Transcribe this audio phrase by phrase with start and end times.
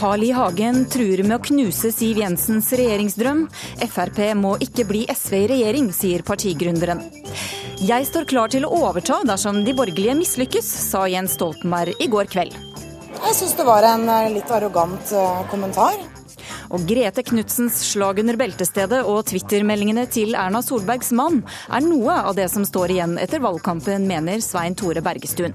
[0.00, 0.30] Carl I.
[0.32, 3.42] Hagen truer med å knuse Siv Jensens regjeringsdrøm.
[3.84, 7.02] Frp må ikke bli SV i regjering, sier partigründeren.
[7.84, 12.32] Jeg står klar til å overta dersom de borgerlige mislykkes, sa Jens Stoltenberg i går
[12.32, 12.56] kveld.
[13.26, 16.00] Jeg syns det var en eh, litt arrogant eh, kommentar.
[16.72, 22.40] Og Grete Knudsens slag under beltestedet og Twitter-meldingene til Erna Solbergs mann er noe av
[22.40, 25.52] det som står igjen etter valgkampen, mener Svein Tore Bergestuen.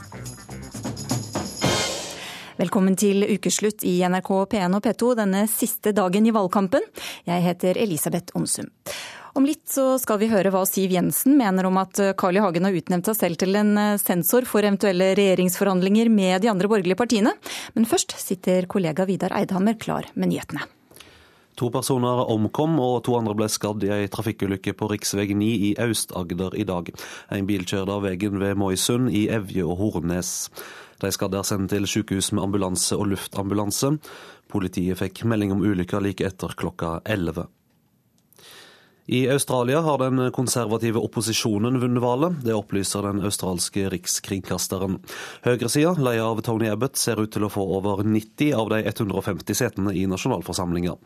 [2.56, 6.86] Velkommen til ukeslutt i NRK P1 og P2 denne siste dagen i valgkampen.
[7.28, 8.70] Jeg heter Elisabeth Onsum.
[9.36, 12.44] Om litt så skal vi høre hva Siv Jensen mener om at Carl I.
[12.46, 16.72] Hagen har utnevnt seg selv til en eh, sensor for eventuelle regjeringsforhandlinger med de andre
[16.72, 17.36] borgerlige partiene.
[17.76, 20.64] Men først sitter kollega Vidar Eidhammer klar med nyhetene.
[21.60, 25.36] To personer omkom og to andre ble skadd i ei trafikkulykke på rv.
[25.40, 26.96] 9 i Aust-Agder i dag.
[27.36, 30.34] En bil kjørte av veien ved Moisund i Evje og Hornnes.
[31.06, 33.96] De skadde er sendt til sykehus med ambulanse og luftambulanse.
[34.50, 37.46] Politiet fikk melding om ulykka like etter klokka 11.
[39.08, 42.40] I Australia har den konservative opposisjonen vunnet valget.
[42.42, 44.98] Det opplyser den australske rikskringkasteren.
[45.46, 49.60] Høyresida, leia av Tony Abbott, ser ut til å få over 90 av de 150
[49.62, 50.98] setene i nasjonalforsamlinga.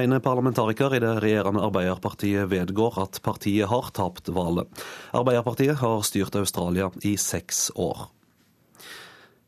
[0.00, 4.72] En parlamentariker i det regjerende Arbeiderpartiet vedgår at partiet har tapt valget.
[5.12, 8.08] Arbeiderpartiet har styrt Australia i seks år.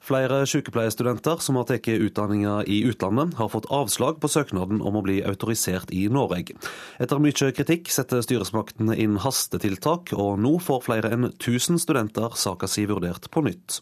[0.04, 5.02] Flere sykepleierstudenter som har tatt utdanninga i utlandet, har fått avslag på søknaden om å
[5.06, 6.58] bli autorisert i Norge.
[7.00, 12.68] Etter mye kritikk setter styresmaktene inn hastetiltak, og nå får flere enn 1000 studenter saka
[12.68, 13.80] si vurdert på nytt.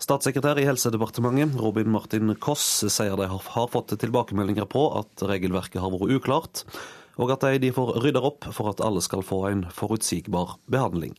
[0.00, 5.92] Statssekretær i Helsedepartementet, Robin Martin Koss, sier de har fått tilbakemeldinger på at regelverket har
[5.92, 6.64] vært uklart,
[7.20, 11.18] og at de får rydde opp for at alle skal få en forutsigbar behandling.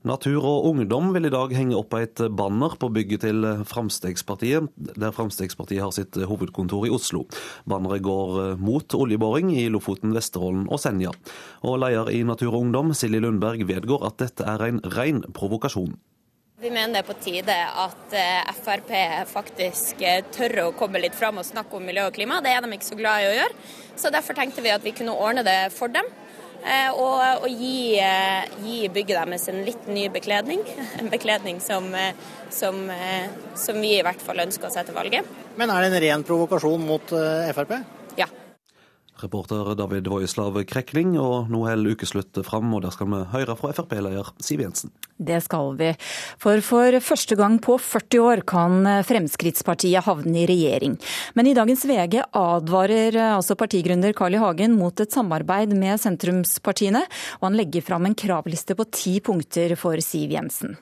[0.00, 5.12] Natur og Ungdom vil i dag henge opp et banner på bygget til Fremskrittspartiet, der
[5.12, 7.26] Fremskrittspartiet har sitt hovedkontor i Oslo.
[7.68, 11.12] Banneret går mot oljeboring i Lofoten, Vesterålen og Senja.
[11.60, 15.92] Og leder i Natur og Ungdom, Silje Lundberg, vedgår at dette er en ren provokasjon.
[16.60, 18.90] Vi mener det er på tide at eh, Frp
[19.30, 22.42] faktisk eh, tør å komme litt fram og snakke om miljø og klima.
[22.44, 23.54] Det er de ikke så glad i å gjøre.
[24.00, 26.08] Så Derfor tenkte vi at vi kunne ordne det for dem.
[26.60, 30.60] Eh, og, og gi, eh, gi, bygget deres en litt ny bekledning.
[31.00, 32.12] En bekledning som, eh,
[32.52, 32.82] som,
[33.56, 35.26] som, vi i hvert fall ønsker å sette valget.
[35.56, 37.16] Men er det en ren provokasjon mot
[37.56, 37.78] Frp?
[39.22, 43.72] Reporter David Voislav Krekling, og nå holder ukeslutt fram, og der skal vi høre fra
[43.76, 44.92] Frp-leder Siv Jensen.
[45.20, 45.90] Det skal vi.
[46.40, 50.96] For for første gang på 40 år kan Fremskrittspartiet havne i regjering.
[51.36, 54.40] Men i dagens VG advarer altså partigründer Carl I.
[54.40, 57.04] Hagen mot et samarbeid med sentrumspartiene,
[57.40, 60.78] og han legger fram en kravliste på ti punkter for Siv Jensen.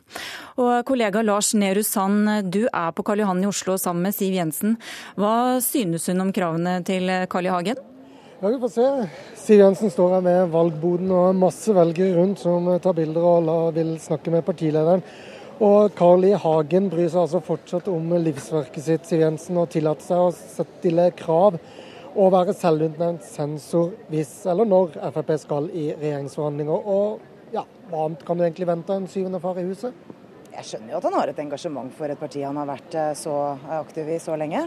[0.58, 4.38] Og kollega Lars Nehru Sand, du er på Karl Johan i Oslo sammen med Siv
[4.38, 4.78] Jensen.
[5.18, 7.56] Hva synes hun om kravene til Carl I.
[7.58, 7.86] Hagen?
[8.40, 9.08] Ja, Vi får se.
[9.34, 13.96] Siv Jensen står her med valgboden og masse velgere rundt som tar bilder og vil
[13.98, 15.02] snakke med partilederen.
[15.58, 16.36] Og Carl I.
[16.38, 21.08] Hagen bryr seg altså fortsatt om livsverket sitt, Siv Jensen, og tillater seg å stille
[21.18, 21.58] krav
[22.14, 26.86] og være selvutnevnt sensor hvis eller når Frp skal i regjeringsforhandlinger.
[26.94, 30.14] Og ja, hva annet kan du egentlig vente en syvende far i huset?
[30.54, 33.16] Jeg skjønner jo at han har et engasjement for et parti han har vært eh,
[33.18, 33.34] så
[33.80, 34.62] aktiv i så lenge.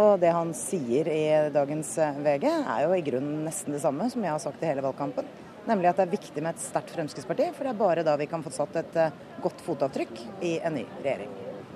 [0.00, 1.22] Og det han sier i
[1.52, 4.70] dagens eh, VG er jo i grunnen nesten det samme som jeg har sagt i
[4.70, 5.26] hele valgkampen.
[5.68, 8.26] Nemlig at det er viktig med et sterkt Fremskrittsparti, for det er bare da vi
[8.30, 11.34] kan få satt et eh, godt fotavtrykk i en ny regjering.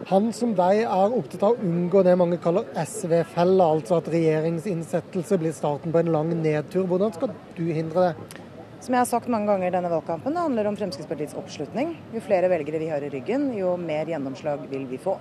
[0.09, 5.39] Han som deg er opptatt av å unngå det mange kaller SV-fella, altså at regjeringsinnsettelse
[5.41, 6.85] blir starten på en lang nedtur.
[6.89, 8.43] Hvordan skal du hindre det?
[8.85, 11.97] Som jeg har sagt mange ganger i denne valgkampen, det handler om Fremskrittspartiets oppslutning.
[12.17, 15.17] Jo flere velgere vi har i ryggen, jo mer gjennomslag vil vi få.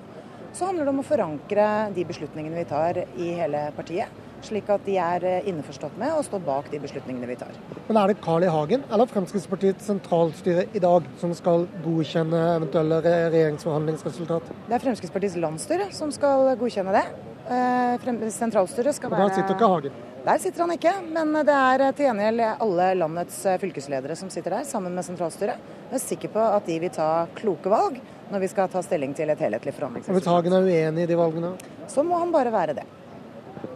[0.56, 4.22] Så handler det om å forankre de beslutningene vi tar i hele partiet.
[4.46, 7.52] Slik at de er innforstått med og står bak de beslutningene vi tar.
[7.90, 8.52] Men Er det Carl I.
[8.54, 14.52] Hagen eller Fremskrittspartiets sentralstyre i dag som skal godkjenne eventuelle regjeringsforhandlingsresultat?
[14.70, 17.06] Det er Fremskrittspartiets landsstyre som skal godkjenne det.
[17.52, 20.15] Eh, sentralstyret skal være Og Der sitter ikke Hagen?
[20.26, 24.64] Der sitter han ikke, men det er til gjengjeld alle landets fylkesledere som sitter der,
[24.66, 25.62] sammen med sentralstyret.
[25.92, 28.00] Jeg er sikker på at de vil ta kloke valg
[28.32, 30.18] når vi skal ta stilling til et helhetlig forhandlingsresultat.
[30.18, 31.52] Hvis Hagen er uenig i de valgene?
[31.94, 32.88] Så må han bare være det.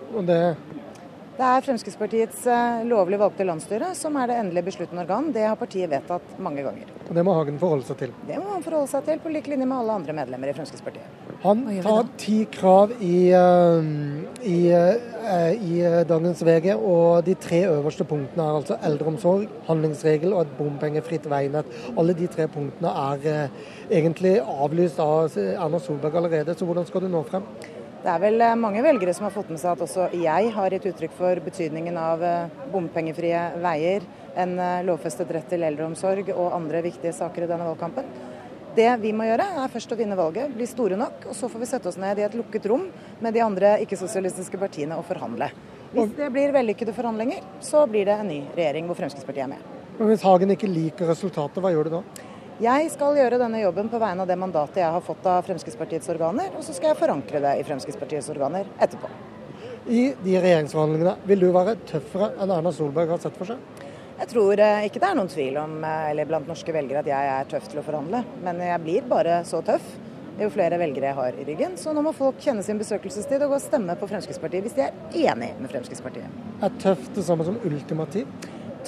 [0.10, 0.40] Og det
[1.40, 5.30] det er Fremskrittspartiets eh, lovlig valgte landsstyre som er det endelig besluttende organ.
[5.32, 6.90] Det har partiet vedtatt mange ganger.
[7.06, 8.12] Og Det må Hagen forholde seg til?
[8.28, 11.16] Det må han forholde seg til, på lik linje med alle andre medlemmer i Fremskrittspartiet.
[11.46, 13.88] Han tar ti krav i, eh,
[14.52, 15.80] i, eh, i
[16.12, 21.72] dagens VG, og de tre øverste punktene er altså eldreomsorg, handlingsregel og et bompengefritt veinett.
[21.96, 23.50] Alle de tre punktene er
[23.88, 27.48] egentlig avlyst av Erna Solberg allerede, så hvordan skal du nå frem?
[28.00, 30.72] Det er vel eh, mange velgere som har fått med seg at også jeg har
[30.72, 34.06] gitt uttrykk for betydningen av eh, bompengefrie veier,
[34.40, 38.08] en eh, lovfestet rett til eldreomsorg og andre viktige saker i denne valgkampen.
[38.78, 41.66] Det vi må gjøre, er først å vinne valget, bli store nok, og så får
[41.66, 42.88] vi sette oss ned i et lukket rom
[43.20, 45.50] med de andre ikke-sosialistiske partiene og forhandle.
[45.92, 49.70] Hvis det blir vellykkede forhandlinger, så blir det en ny regjering hvor Fremskrittspartiet er med.
[49.98, 52.04] Men Hvis Hagen ikke liker resultatet, hva gjør du da?
[52.60, 56.10] Jeg skal gjøre denne jobben på vegne av det mandatet jeg har fått av Fremskrittspartiets
[56.12, 59.08] organer, og så skal jeg forankre det i Fremskrittspartiets organer etterpå.
[59.88, 63.88] I de regjeringsforhandlingene, vil du være tøffere enn Erna Solberg har sett for seg?
[64.20, 67.08] Jeg tror eh, ikke det er noen tvil om, eh, eller blant norske velgere, at
[67.08, 68.26] jeg er tøff til å forhandle.
[68.44, 69.96] Men jeg blir bare så tøff
[70.44, 71.80] jo flere velgere jeg har i ryggen.
[71.80, 74.90] Så nå må folk kjenne sin besøkelsestid og gå og stemme på Fremskrittspartiet hvis de
[74.90, 76.40] er enig med Fremskrittspartiet.
[76.60, 78.28] Er tøff det samme som ultimativ?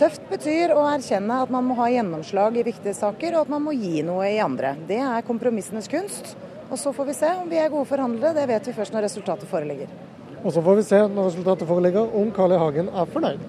[0.01, 3.61] Tøft betyr å erkjenne at man må ha gjennomslag i viktige saker, og at man
[3.61, 4.71] må gi noe i andre.
[4.89, 6.31] Det er kompromissenes kunst.
[6.71, 8.33] Og så får vi se om vi er gode forhandlere.
[8.33, 9.91] Det vet vi først når resultatet foreligger.
[10.41, 12.57] Og så får vi se når resultatet foreligger om Carl I.
[12.63, 13.45] Hagen er fornøyd.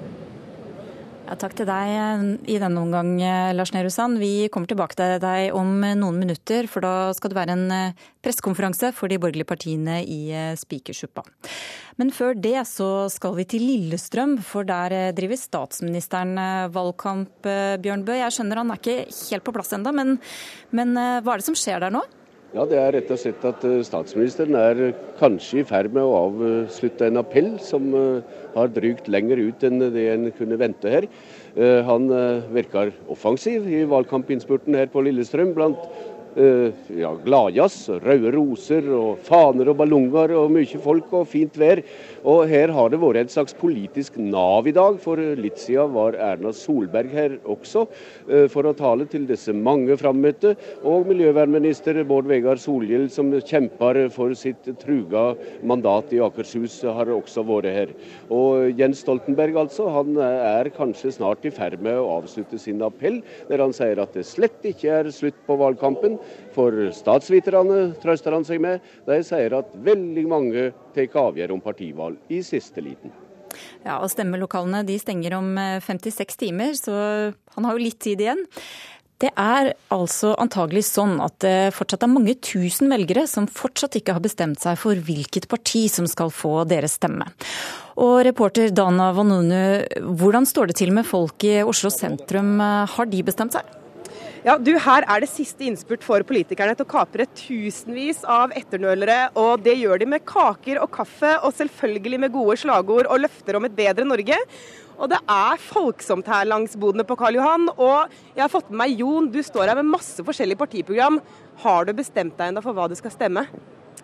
[1.32, 4.18] Ja, takk til deg eh, i denne omgang, eh, Lars Nehru Sand.
[4.20, 7.94] Vi kommer tilbake til deg om eh, noen minutter, for da skal det være en
[8.20, 10.28] pressekonferanse for de borgerlige partiene i
[10.60, 11.24] Spikersuppa.
[11.96, 16.36] Men før det så skal vi til Lillestrøm, for der driver statsministeren
[16.74, 17.48] valgkamp,
[17.80, 18.18] Bjørn Bø.
[18.20, 20.18] Jeg skjønner han er ikke helt på plass ennå, men,
[20.76, 22.04] men hva er det som skjer der nå?
[22.52, 24.80] Ja, Det er rett og slett at statsministeren er
[25.16, 27.86] kanskje i ferd med å avslutte en appell som
[28.52, 31.06] har drygt lenger ut enn det en kunne vente her.
[31.56, 35.54] Eh, han eh, virker offensiv i valgkampinnspurten her på Lillestrøm.
[35.56, 35.80] blant
[36.32, 41.82] Eh, ja, gladjazz, røde roser og faner og ballonger og mye folk og fint vær.
[42.28, 44.98] Og her har det vært et slags politisk nav i dag.
[45.02, 47.84] For litt siden var Erna Solberg her også
[48.28, 50.54] eh, for å tale til disse mange frammøtte.
[50.86, 55.32] Og miljøvernminister Bård Vegar Solhjell, som kjemper for sitt truga
[55.66, 57.94] mandat i Akershus, har også vært her.
[58.32, 63.20] Og Jens Stoltenberg altså, han er kanskje snart i ferd med å avslutte sin appell,
[63.50, 66.20] der han sier at det slett ikke er slutt på valgkampen.
[66.52, 68.84] For statsviterne trøster han seg med.
[69.08, 73.12] De sier at veldig mange tar avgjørelse om partivalg i siste liten.
[73.84, 76.94] Ja, og Stemmelokalene de stenger om 56 eh, timer, så
[77.56, 78.46] han har jo litt tid igjen.
[79.22, 84.16] Det er altså antagelig sånn at det fortsatt er mange tusen velgere som fortsatt ikke
[84.16, 87.28] har bestemt seg for hvilket parti som skal få deres stemme.
[88.02, 89.84] Og reporter Dana Vanunu,
[90.18, 92.56] hvordan står det til med folk i Oslo sentrum?
[92.58, 93.81] Har de bestemt seg?
[94.42, 99.28] Ja, du, Her er det siste innspurt for politikerne til å kapre tusenvis av etternølere.
[99.38, 103.54] Og det gjør de med kaker og kaffe, og selvfølgelig med gode slagord og løfter
[103.54, 104.40] om et bedre Norge.
[104.98, 107.70] Og det er folksomt her langs bodene på Karl Johan.
[107.76, 111.22] Og jeg har fått med meg Jon, du står her med masse forskjellige partiprogram.
[111.62, 113.46] Har du bestemt deg ennå for hva du skal stemme?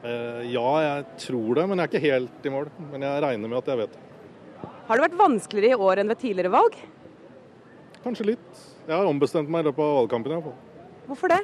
[0.05, 2.75] Uh, ja, jeg tror det, men jeg er ikke helt i mål.
[2.94, 4.06] Men jeg regner med at jeg vet det.
[4.87, 6.82] Har det vært vanskeligere i år enn ved tidligere valg?
[8.06, 8.69] Kanskje litt.
[8.88, 10.32] Jeg har ombestemt meg i løpet av valgkampen.
[10.32, 10.55] iallfall.
[11.08, 11.42] Hvorfor det?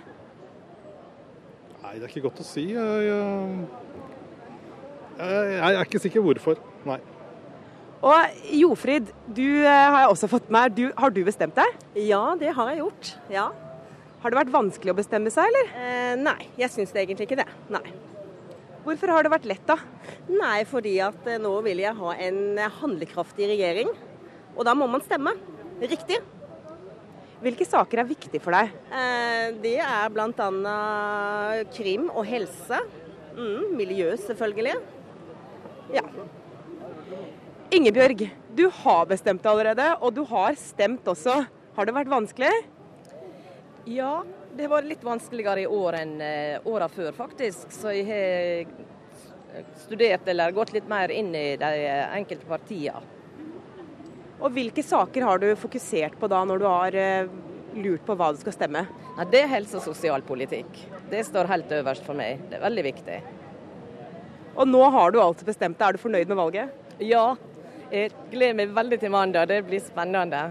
[1.83, 2.63] Nei, Det er ikke godt å si.
[2.73, 3.19] Jeg, jeg,
[5.19, 6.63] jeg, jeg er ikke sikker hvorfor.
[6.89, 6.97] Nei.
[8.05, 10.73] Og Jofrid, du eh, har jeg også fått med.
[10.77, 11.77] Du, har du bestemt deg?
[12.01, 13.13] Ja, det har jeg gjort.
[13.33, 13.47] Ja.
[14.25, 15.71] Har det vært vanskelig å bestemme seg, eller?
[15.77, 17.49] Eh, nei, jeg syns egentlig ikke det.
[17.73, 17.85] Nei.
[18.85, 19.77] Hvorfor har det vært lett, da?
[20.33, 22.41] Nei, fordi at eh, nå vil jeg ha en
[22.81, 23.93] handlekraftig regjering.
[24.57, 25.37] Og da må man stemme
[25.85, 26.21] riktig.
[27.45, 28.71] Hvilke saker er viktige for deg?
[28.89, 30.77] Eh, det er bl.a.
[31.75, 32.79] krim og helse.
[33.35, 34.79] Mm, miljø, selvfølgelig.
[35.93, 36.05] Ja.
[37.75, 38.25] Ingebjørg,
[38.57, 41.43] du har bestemt deg allerede, og du har stemt også.
[41.77, 42.53] Har det vært vanskelig?
[43.93, 44.23] Ja,
[44.57, 47.69] det var litt vanskeligere i år enn eh, åra før, faktisk.
[47.75, 51.75] Så jeg har studert eller gått litt mer inn i de
[52.15, 53.05] enkelte partiene.
[54.41, 57.31] Og Hvilke saker har du fokusert på da, når du har eh,
[57.79, 58.85] lurt på hva du skal stemme?
[59.15, 60.83] Ja, det er helse- og sosialpolitikk.
[61.11, 62.43] Det står helt øverst for meg.
[62.51, 63.23] Det er veldig viktig.
[64.55, 65.87] Og nå har du alt bestemt deg.
[65.87, 66.83] Er du fornøyd med valget?
[67.03, 67.25] Ja,
[67.91, 69.49] jeg gleder meg veldig til mandag.
[69.51, 70.45] Det blir spennende.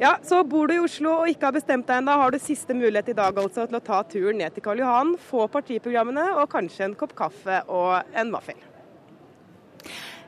[0.00, 2.72] Ja, Så bor du i Oslo og ikke har bestemt deg ennå, har du siste
[2.72, 6.48] mulighet i dag altså til å ta turen ned til Karl Johan, få partiprogrammene og
[6.48, 8.56] kanskje en kopp kaffe og en vaffel.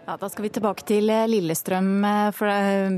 [0.07, 2.51] Ja, Da skal vi tilbake til eh, Lillestrøm, eh, for,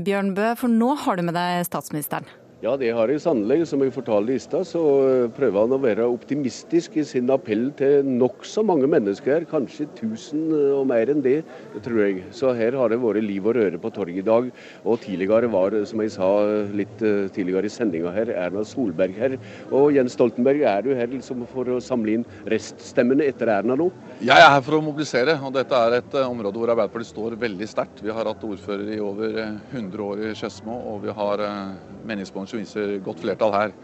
[0.05, 2.25] Bjørn Bø, for nå har du med deg statsministeren.
[2.63, 3.65] Ja, det har jeg sannelig.
[3.67, 7.65] Som jeg fortalte i stad, så eh, prøver han å være optimistisk i sin appell
[7.75, 9.43] til nokså mange mennesker.
[9.49, 11.41] Kanskje 1000 eh, og mer enn det,
[11.83, 12.21] tror jeg.
[12.31, 14.47] Så her har det vært liv og røre på torget i dag.
[14.87, 16.29] Og tidligere var, som jeg sa
[16.79, 19.35] litt eh, tidligere i sendinga her, Erna Solberg her.
[19.75, 23.89] Og Jens Stoltenberg, er du her liksom for å samle inn reststemmene etter Erna nå?
[24.23, 27.67] Jeg er her for å mobilisere, og dette er et område hvor Arbeiderpartiet står veldig
[27.67, 27.99] sterkt.
[27.99, 31.43] Vi har hatt ordfører i over 100 år i Skedsmo, og vi har
[32.05, 33.75] meningsmålinger som viser godt flertall her.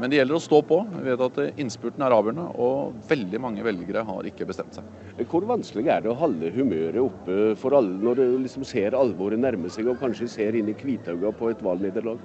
[0.00, 0.78] Men det gjelder å stå på.
[0.94, 4.86] Vi vet at innspurten er avgjørende, og veldig mange velgere har ikke bestemt seg.
[5.28, 9.40] Hvor vanskelig er det å holde humøret oppe for alle når du liksom ser alvoret
[9.40, 12.22] nærme seg, og kanskje ser inn i hvitauga på et valgnederlag?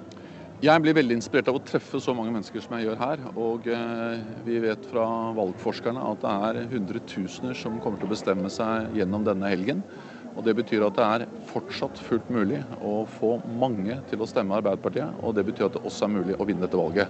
[0.58, 3.20] Jeg blir veldig inspirert av å treffe så mange mennesker som jeg gjør her.
[3.38, 5.04] Og eh, vi vet fra
[5.36, 9.84] valgforskerne at det er hundretusener som kommer til å bestemme seg gjennom denne helgen.
[10.36, 14.58] Og Det betyr at det er fortsatt fullt mulig å få mange til å stemme
[14.58, 15.16] Arbeiderpartiet.
[15.24, 17.08] Og det betyr at det også er mulig å vinne dette valget.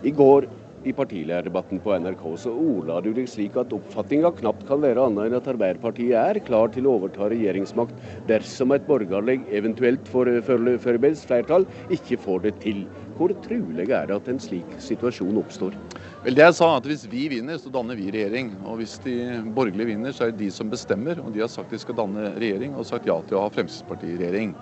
[0.00, 0.46] I går
[0.88, 5.28] i partilederdebatten på NRK så ordla du deg slik at oppfatninga knapt kan være annet
[5.28, 11.20] enn at Arbeiderpartiet er klar til å overta regjeringsmakt dersom et borgerlig, eventuelt for forberedt
[11.28, 12.86] flertall, ikke får det til.
[13.20, 15.76] Hvor trolig er det at en slik situasjon oppstår?
[16.20, 18.50] Vel, jeg sa at Hvis vi vinner, så danner vi regjering.
[18.68, 19.14] Og hvis de
[19.56, 21.16] borgerlige vinner, så er det de som bestemmer.
[21.24, 24.18] Og de har sagt de skal danne regjering, og sagt ja til å ha Fremskrittspartiet
[24.18, 24.52] i regjering.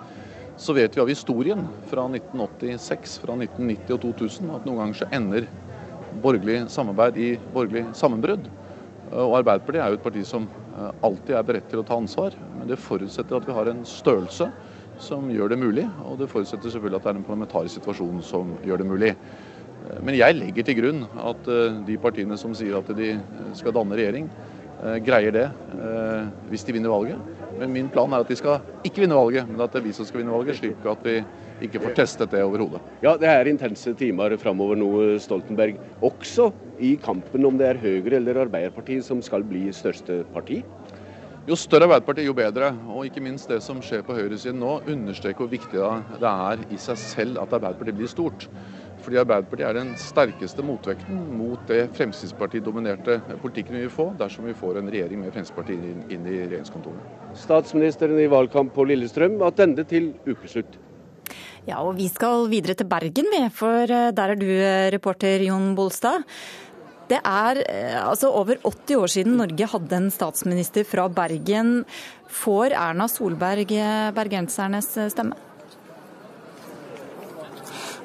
[0.59, 5.09] Så vet vi av historien fra 1986, fra 1990 og 2000 at noen ganger så
[5.19, 5.49] ender
[6.23, 8.47] borgerlig samarbeid i borgerlig sammenbrudd.
[9.09, 12.39] Og Arbeiderpartiet er jo et parti som eh, alltid er beredt til å ta ansvar.
[12.55, 14.47] Men det forutsetter at vi har en størrelse
[14.99, 15.89] som gjør det mulig.
[16.07, 19.15] Og det forutsetter selvfølgelig at det er en parlamentarisk situasjon som gjør det mulig.
[19.97, 23.13] Men jeg legger til grunn at eh, de partiene som sier at de
[23.57, 24.29] skal danne regjering,
[24.83, 27.35] eh, greier det eh, hvis de vinner valget.
[27.59, 29.95] Men min plan er at de skal ikke vinne valget, men at det er vi
[29.97, 31.17] som skal vinne valget, slik at vi
[31.65, 32.79] ikke får testet det overhodet.
[33.03, 35.81] Ja, det er intense timer framover nå, Stoltenberg.
[36.05, 40.61] Også i kampen om det er Høyre eller Arbeiderpartiet som skal bli største parti?
[41.49, 42.69] Jo større Arbeiderpartiet, jo bedre.
[42.93, 45.81] Og ikke minst det som skjer på høyresiden nå, understreker hvor viktig
[46.21, 48.45] det er i seg selv at Arbeiderpartiet blir stort.
[49.09, 54.53] Fordi Arbeiderpartiet er den sterkeste motvekten mot det Fremskrittsparti-dominerte politikken vi vil få dersom vi
[54.53, 57.33] får en regjering med Fremskrittspartiet inn, inn i regjeringskontorene.
[57.33, 60.77] Statsministeren i valgkamp på Lillestrøm attende til ukeslutt.
[61.65, 63.41] Ja, og vi skal videre til Bergen, vi.
[63.49, 66.29] For eh, der er du eh, reporter Jon Bolstad.
[67.09, 71.79] Det er eh, altså over 80 år siden Norge hadde en statsminister fra Bergen.
[72.29, 73.73] Får Erna Solberg
[74.13, 75.48] bergensernes stemme?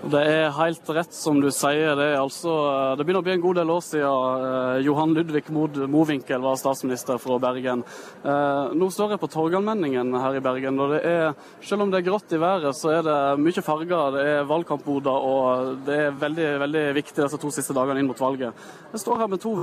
[0.05, 1.95] Det er helt rett som du sier.
[1.97, 2.53] Det, altså,
[2.99, 6.59] det begynner å bli en god del år siden eh, Johan Ludvig Mod Mowinckel var
[6.61, 7.81] statsminister fra Bergen.
[8.21, 10.83] Eh, nå står jeg på Torgallmenningen her i Bergen.
[10.83, 11.33] og det er,
[11.65, 14.13] Selv om det er grått i været, så er det mye farger.
[14.19, 18.21] Det er valgkampboder, og det er veldig, veldig viktig disse to siste dagene inn mot
[18.21, 18.67] valget.
[18.93, 19.57] Jeg står her med to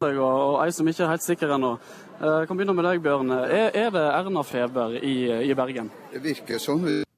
[0.00, 1.76] og ei som ikke er helt sikker ennå.
[2.20, 3.32] Eh, jeg kan begynne med deg, Bjørn.
[3.40, 5.16] Er, er det Erna-feber i,
[5.48, 5.88] i Bergen?
[6.12, 7.08] Det virker sånn.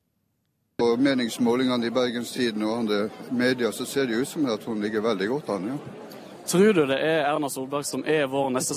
[0.82, 5.00] På meningsmålingene i Bergenstiden og andre medier så ser det ut som at hun ligger
[5.00, 5.68] veldig godt an.
[5.68, 5.76] ja.
[6.46, 8.74] Tror du det er Erna Solberg som er vår neste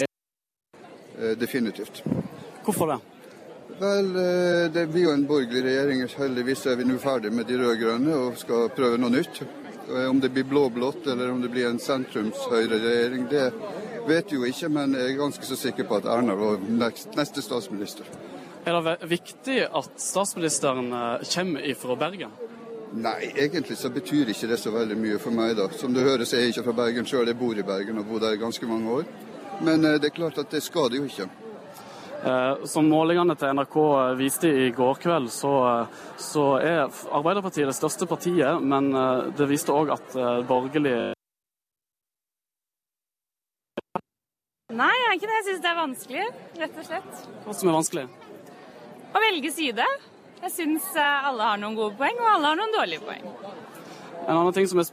[0.00, 2.00] eh, Definitivt.
[2.64, 2.98] Hvorfor det?
[3.82, 6.06] Vel, eh, det blir jo en borgerlig regjering.
[6.16, 9.44] Heldigvis er vi nå ferdig med de rød-grønne og skal prøve noe nytt.
[9.92, 13.50] Eh, om det blir blå-blått eller om det blir en sentrums-høyre-regjering, det
[14.08, 14.72] vet vi jo ikke.
[14.72, 18.08] Men jeg er ganske så sikker på at Erna var neste statsminister.
[18.64, 22.32] Er det viktig at statsministeren eh, kommer ifra Bergen?
[22.92, 25.70] Nei, egentlig så betyr ikke det så veldig mye for meg, da.
[25.72, 28.08] Som du hører så er jeg ikke fra Bergen sjøl, jeg bor i Bergen og
[28.10, 29.06] bor der i ganske mange år.
[29.64, 31.30] Men eh, det er klart at det skader jo ikke.
[32.20, 33.78] Eh, som målingene til NRK
[34.20, 35.54] viste i går kveld, så,
[36.20, 36.82] så er
[37.16, 38.92] Arbeiderpartiet det største partiet, men
[39.38, 41.14] det viste òg at borgerlig
[44.70, 45.38] Nei, jeg er ikke det.
[45.40, 46.26] Jeg syns det er vanskelig,
[46.60, 47.24] rett og slett.
[47.42, 48.04] Hva som er vanskelig?
[49.10, 49.86] Å velge side.
[50.40, 53.26] Jeg syns eh, alle har noen gode poeng, og alle har noen dårlige poeng.
[54.26, 54.88] En annen ting som er,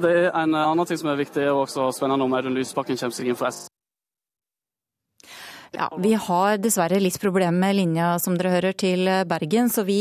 [0.00, 3.16] det er en annen ting som er viktig, og også spennende om Audun Lysbakken kommer
[3.16, 3.66] seg inn for S.
[5.70, 10.00] Ja, Vi har dessverre litt problemer med linja som dere hører til Bergen, så vi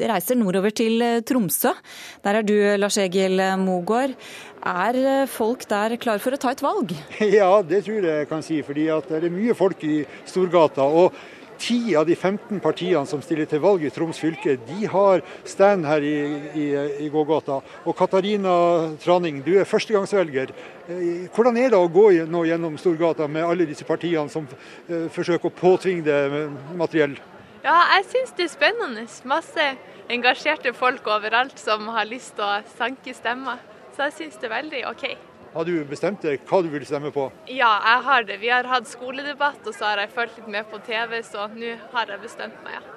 [0.00, 1.74] reiser nordover til Tromsø.
[2.24, 4.14] Der er du, Lars Egil Mogård.
[4.64, 6.94] Er folk der klar for å ta et valg?
[7.38, 8.62] Ja, det tror jeg kan si.
[8.64, 10.88] fordi det er mye folk i Storgata.
[10.88, 11.12] og
[11.60, 15.86] Ti av de 15 partiene som stiller til valg i Troms fylke, de har stand
[15.88, 16.14] her i,
[16.58, 16.64] i,
[17.06, 17.60] i gågata.
[17.84, 18.54] Og Katarina
[19.02, 20.54] Traning, du er førstegangsvelger.
[20.88, 25.06] Eh, hvordan er det å gå nå gjennom Storgata med alle disse partiene som uh,
[25.14, 26.18] forsøker å påtvinge det
[26.76, 27.16] materiell?
[27.64, 29.06] Ja, jeg syns det er spennende.
[29.24, 29.70] Masse
[30.12, 33.62] engasjerte folk overalt som har lyst til å sanke stemmer.
[33.94, 35.06] Så jeg syns det er veldig OK.
[35.54, 37.28] Har du bestemt deg hva du vil stemme på?
[37.46, 38.40] Ja, jeg har det.
[38.42, 41.76] Vi har hatt skoledebatt, og så har jeg fulgt litt med på TV, så nå
[41.92, 42.94] har jeg bestemt meg, ja.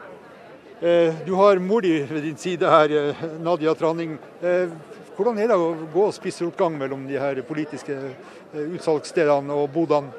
[0.78, 4.18] Eh, du har mor di ved din side her, eh, Nadia Tranning.
[4.42, 4.74] Eh,
[5.18, 7.94] hvordan er det å gå og spisse oppgang mellom de her politiske
[8.54, 10.14] utsalgsstedene og bodene?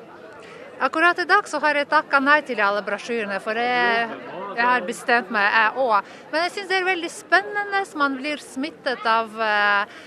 [0.80, 4.09] Akkurat i dag så har jeg takka nei til alle brosjyrene, for jeg,
[4.58, 6.08] jeg, har bestemt meg, jeg òg.
[6.32, 7.82] Men jeg syns det er veldig spennende.
[7.98, 10.00] Man blir smittet av eh,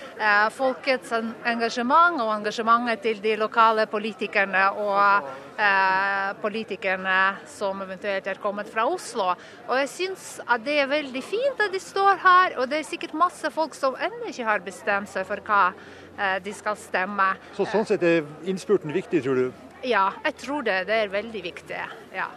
[0.56, 7.18] folkets engasjement og engasjementet til de lokale politikerne og eh, politikerne
[7.50, 9.32] som eventuelt er kommet fra Oslo.
[9.70, 12.88] Og jeg syns at det er veldig fint at de står her, og det er
[12.88, 17.34] sikkert masse folk som ennå ikke har bestemt seg for hva eh, de skal stemme.
[17.58, 19.68] Så sånn sett er innspurten viktig, tror du?
[19.88, 20.84] Ja, jeg tror det.
[20.90, 21.86] Det er veldig viktig.
[22.14, 22.28] Ja.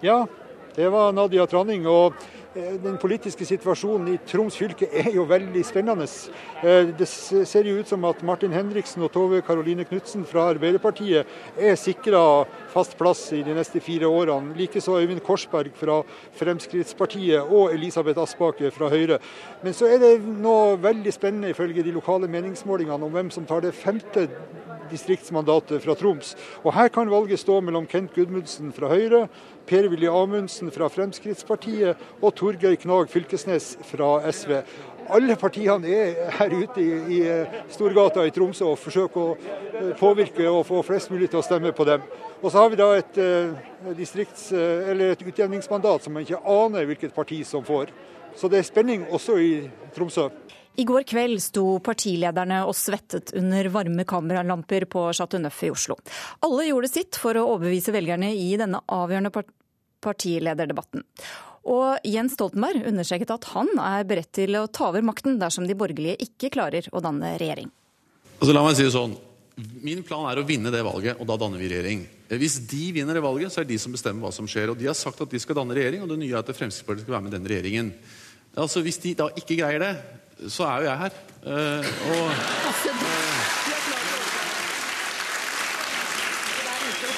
[0.00, 0.22] ja
[0.78, 1.86] det var Nadia Tranning.
[1.90, 2.14] og
[2.54, 6.06] eh, den politiske situasjonen i Troms fylke er jo veldig spennende.
[6.62, 11.26] Eh, det ser jo ut som at Martin Henriksen og Tove Karoline Knutsen fra Arbeiderpartiet
[11.58, 12.22] er sikra
[12.70, 14.54] fast plass i de neste fire årene.
[14.54, 15.98] Likeså Øyvind Korsberg fra
[16.38, 19.18] Fremskrittspartiet og Elisabeth Aspaker fra Høyre.
[19.64, 23.66] Men så er det nå veldig spennende ifølge de lokale meningsmålingene om hvem som tar
[23.66, 24.28] det femte
[24.90, 26.34] distriktsmandatet fra Troms.
[26.62, 29.26] Og Her kan valget stå mellom Kent Gudmundsen fra Høyre,
[29.68, 34.54] Per-Willy Amundsen fra Fremskrittspartiet og Torgeir Knag Fylkesnes fra SV.
[35.12, 39.92] Alle partiene er her ute i, i eh, Storgata i Tromsø og forsøker å eh,
[39.96, 42.04] påvirke og få flest mulig til å stemme på dem.
[42.42, 47.16] Og så har vi da et, eh, distrikts, et utjevningsmandat som man ikke aner hvilket
[47.16, 47.92] parti som får.
[48.36, 49.52] Så det er spenning også i
[49.96, 50.28] Tromsø.
[50.78, 55.96] I går kveld sto partilederne og svettet under varme kameralamper på Chateau Neuf i Oslo.
[56.46, 59.32] Alle gjorde sitt for å overbevise velgerne i denne avgjørende
[60.04, 61.02] partilederdebatten.
[61.68, 65.76] Og Jens Stoltenberg understreket at han er beredt til å ta over makten dersom de
[65.78, 67.72] borgerlige ikke klarer å danne regjering.
[68.38, 69.18] Altså, la meg si det sånn.
[69.82, 72.06] Min plan er å vinne det valget, og da danner vi regjering.
[72.38, 74.70] Hvis de vinner det valget, så er det de som bestemmer hva som skjer.
[74.70, 77.02] Og de har sagt at de skal danne regjering, og det nye er at Fremskrittspartiet
[77.02, 77.92] skal være med i den regjeringen.
[78.54, 79.92] Altså, Hvis de da ikke greier det,
[80.46, 81.18] så er jo jeg her.
[81.48, 82.30] Uh, og,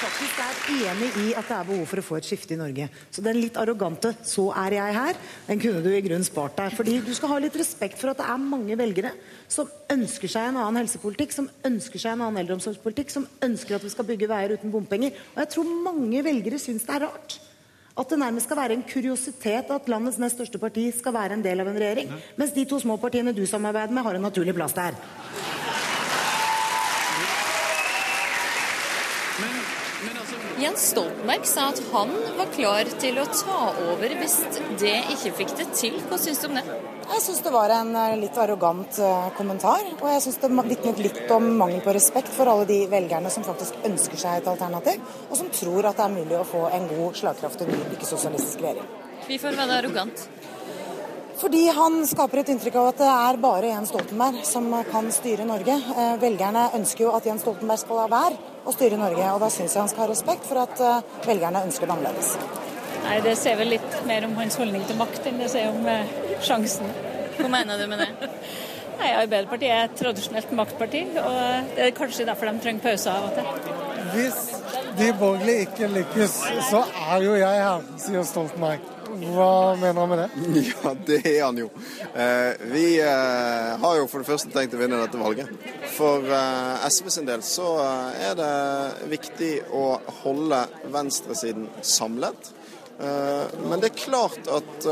[0.00, 2.86] faktisk er enig i at det er behov for å få et skifte i Norge.
[3.12, 6.72] Så den litt arrogante 'så er jeg her', den kunne du i grunnen spart deg.
[6.72, 9.12] Fordi du skal ha litt respekt for at det er mange velgere
[9.48, 13.84] som ønsker seg en annen helsepolitikk, som ønsker seg en annen eldreomsorgspolitikk, som ønsker at
[13.84, 15.12] vi skal bygge veier uten bompenger.
[15.36, 17.40] Og jeg tror mange velgere syns det er rart
[17.98, 21.44] at det nærmest skal være en kuriositet at landets nest største parti skal være en
[21.44, 24.54] del av en regjering, mens de to små partiene du samarbeider med, har en naturlig
[24.54, 24.94] plass der.
[30.60, 34.38] Jens Stoltenberg sa at han var klar til å ta over hvis
[34.82, 35.96] det ikke fikk det til.
[36.10, 36.64] Hva syns du om det?
[37.10, 39.82] Jeg syns det var en eh, litt arrogant eh, kommentar.
[39.98, 43.46] Og jeg syns det vitnet litt om mangel på respekt for alle de velgerne som
[43.46, 46.86] faktisk ønsker seg et alternativ, og som tror at det er mulig å få en
[46.92, 48.86] god, slagkraftig ny ikke-sosialistisk regjering.
[49.26, 50.24] Hvorfor var det arrogant?
[51.40, 55.48] Fordi han skaper et inntrykk av at det er bare Jens Stoltenberg som kan styre
[55.50, 55.80] Norge.
[55.96, 59.32] Eh, velgerne ønsker jo at Jens Stoltenberg skal la være å styre Norge.
[59.34, 60.84] Og da syns jeg han skal ha respekt for at
[61.26, 62.36] velgerne ønsker det annerledes.
[63.00, 65.82] Nei, Det sier vel litt mer om hans holdning til makt enn det sier om
[66.46, 66.92] sjansen.
[67.38, 68.30] Hva mener du med det?
[69.00, 71.36] Nei, Arbeiderpartiet er et tradisjonelt maktparti, og
[71.76, 73.76] det er kanskje derfor de trenger pauser av og til.
[74.10, 74.40] Hvis
[74.98, 76.34] de borgerlige ikke lykkes,
[76.68, 78.88] så er jo jeg her, sier Stoltenberg.
[79.10, 80.28] Hva mener han med det?
[80.68, 81.70] Ja, Det er han jo.
[82.14, 85.50] Eh, vi eh, har jo for det første tenkt å vinne dette valget.
[85.96, 87.72] For eh, SV sin del så
[88.14, 88.52] er det
[89.10, 90.62] viktig å holde
[90.94, 92.52] venstresiden samlet.
[93.00, 94.84] Men det er klart at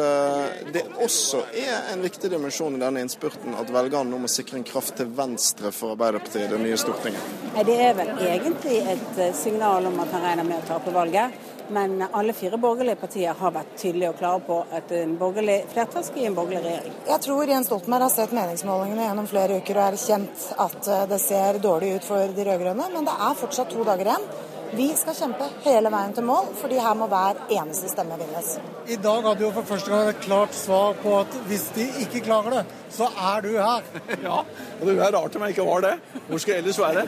[0.73, 4.65] det også er en viktig dimensjon i denne innspurten at velgerne nå må sikre en
[4.65, 7.37] kraft til venstre for Arbeiderpartiet i det nye Stortinget.
[7.69, 11.37] Det er vel egentlig et signal om at han regner med å tape valget.
[11.71, 16.05] Men alle fire borgerlige partier har vært tydelige og klare på at en borgerlig flertall
[16.07, 16.95] skal gi en borgerlig regjering.
[17.11, 21.19] Jeg tror Jens Stoltenberg har sett meningsmålingene gjennom flere uker og erkjent at eh, det
[21.21, 24.31] ser dårlig ut for de rød-grønne, men det er fortsatt to dager igjen.
[24.77, 28.51] Vi skal kjempe hele veien til mål, fordi her må hver eneste stemme vinnes.
[28.85, 32.23] I dag hadde du for første gang et klart svar på at hvis de ikke
[32.27, 33.87] klarer det, så er du her.
[34.27, 35.95] Ja, og det er rart om jeg ikke var det.
[36.29, 37.07] Hvor skal jeg ellers være?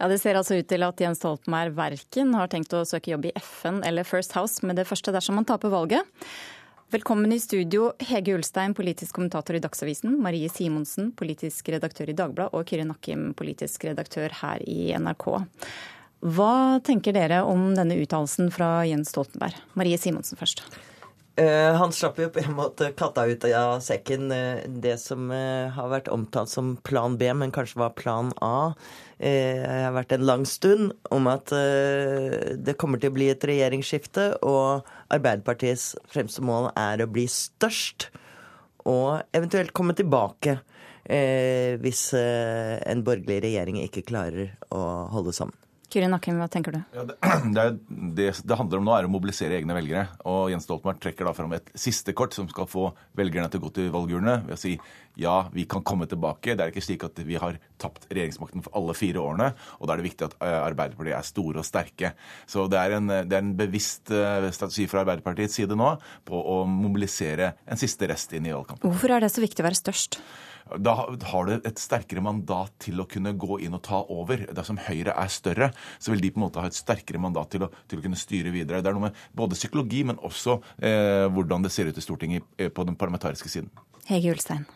[0.00, 3.28] Ja, Det ser altså ut til at Jens Stoltenberg verken har tenkt å søke jobb
[3.28, 6.04] i FN eller First House med det første dersom han taper valget.
[6.90, 12.50] Velkommen i studio, Hege Ulstein, politisk kommentator i Dagsavisen, Marie Simonsen, politisk redaktør i Dagbladet,
[12.50, 15.28] og Kyrre Nakkim, politisk redaktør her i NRK.
[16.34, 19.54] Hva tenker dere om denne uttalelsen fra Jens Stoltenberg?
[19.78, 20.64] Marie Simonsen først.
[21.40, 24.28] Uh, han slapp jo på en måte katta ut av sekken.
[24.28, 28.72] Uh, det som uh, har vært omtalt som plan B, men kanskje var plan A,
[29.20, 34.88] har vært en lang stund, om at det kommer til å bli et regjeringsskifte, og
[35.12, 38.08] Arbeiderpartiets fremste mål er å bli størst,
[38.88, 40.56] og eventuelt komme tilbake
[41.04, 45.59] hvis en borgerlig regjering ikke klarer å holde sammen.
[45.90, 46.80] Kyrre Nakkim, hva tenker du?
[46.94, 47.16] Ja, det,
[47.56, 47.64] det,
[48.16, 50.06] det, det, handler om nå er å mobilisere egne velgere.
[50.30, 53.64] Og Jens Stoltenberg trekker da fram et siste kort som skal få velgerne til å
[53.66, 54.76] gå til valgurnene ved å si
[55.20, 56.54] ja, vi kan komme tilbake.
[56.54, 59.50] Det er ikke slik at vi har tapt regjeringsmakten for alle fire årene.
[59.80, 62.12] Og da er det viktig at eh, Arbeiderpartiet er store og sterke.
[62.48, 65.96] Så det er en, det er en bevisst eh, strategi fra Arbeiderpartiets side nå
[66.28, 68.86] på å mobilisere en siste rest inn i valgkampen.
[68.86, 70.20] Hvorfor er det så viktig å være størst?
[70.78, 70.94] Da
[71.32, 74.46] har du et sterkere mandat til å kunne gå inn og ta over.
[74.54, 77.66] Dersom Høyre er større, så vil de på en måte ha et sterkere mandat til
[77.66, 78.82] å, til å kunne styre videre.
[78.82, 82.46] Det er noe med både psykologi, men også eh, hvordan det ser ut i Stortinget
[82.58, 83.72] eh, på den parlamentariske siden.
[84.10, 84.68] Hege Ulstein.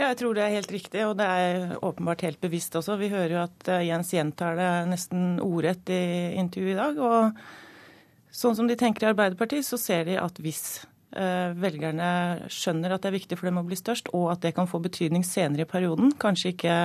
[0.00, 2.96] Ja, jeg tror det er helt riktig, og det er åpenbart helt bevisst også.
[3.00, 6.04] Vi hører jo at eh, Jens gjentar det nesten ordrett i
[6.40, 7.02] intervjuet i dag.
[7.04, 12.10] Og sånn som de tenker i Arbeiderpartiet, så ser de at hvis velgerne
[12.52, 14.78] skjønner at det er viktig for dem å bli størst, og at det kan få
[14.84, 16.76] betydning senere i perioden, kanskje ikke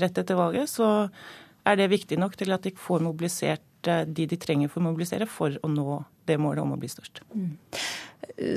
[0.00, 1.10] rett etter valget, så
[1.64, 4.88] er det viktig nok til at de får mobilisert eh, de de trenger for å
[4.88, 7.20] mobilisere for å nå det målet om å bli størst.
[7.34, 7.56] Mm.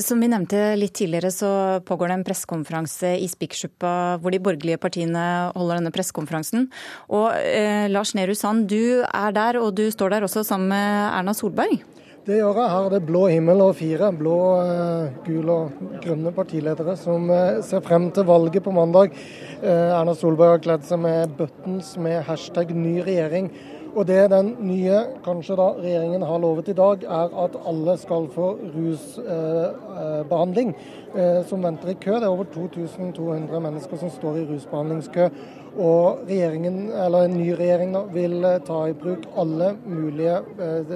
[0.01, 1.49] Som vi nevnte litt tidligere, så
[1.85, 6.69] pågår det en pressekonferanse i Spikersuppa hvor de borgerlige partiene holder denne pressekonferansen.
[7.13, 11.11] Og eh, Lars Nehru Sand, du er der, og du står der også sammen med
[11.11, 11.83] Erna Solberg.
[12.27, 12.71] Det gjør jeg.
[12.73, 17.61] Her er det blå himmel og fire blå, eh, gule og grønne partiledere som eh,
[17.63, 19.15] ser frem til valget på mandag.
[19.61, 23.47] Eh, Erna Solberg har kledd seg med buttons med hashtag ny regjering.
[23.95, 28.27] Og det den nye kanskje da, regjeringen har lovet i dag, er at alle skal
[28.35, 30.75] få rusbehandling
[31.15, 32.17] eh, som venter i kø.
[32.19, 35.29] Det er over 2200 mennesker som står i rusbehandlingskø.
[35.77, 40.93] Og regjeringen, eller en ny regjering vil ta i bruk alle mulige eh,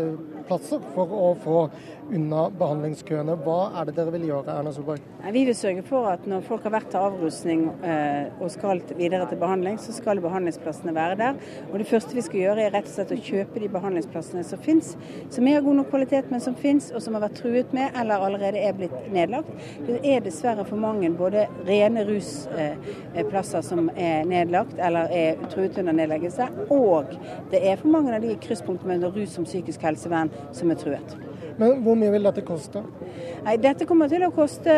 [0.48, 1.60] plasser for å få
[2.16, 3.36] unna behandlingskøene.
[3.46, 5.04] Hva er det dere vil gjøre, Erna Solberg?
[5.32, 9.28] Vi vil sørge for at når folk har vært til avrusning eh, og skal videre
[9.30, 11.40] til behandling, så skal behandlingsplassene være der.
[11.72, 14.62] Og Det første vi skal gjøre er rett og slett å kjøpe de behandlingsplassene som
[14.66, 14.94] finnes,
[15.32, 17.98] som er av god nok kvalitet, men som finnes og som har vært truet med
[18.02, 19.52] eller allerede er blitt nedlagt.
[19.88, 25.96] Det er dessverre for mange både rene rusplasser som er nedlagt eller er truet under
[25.96, 27.14] nedleggelse, og
[27.52, 31.31] det er for mange av de krysspunktene mellom rus og psykisk helsevern som er truet.
[31.62, 32.82] Men hvor mye vil dette koste?
[33.46, 34.74] Nei, Dette kommer til å koste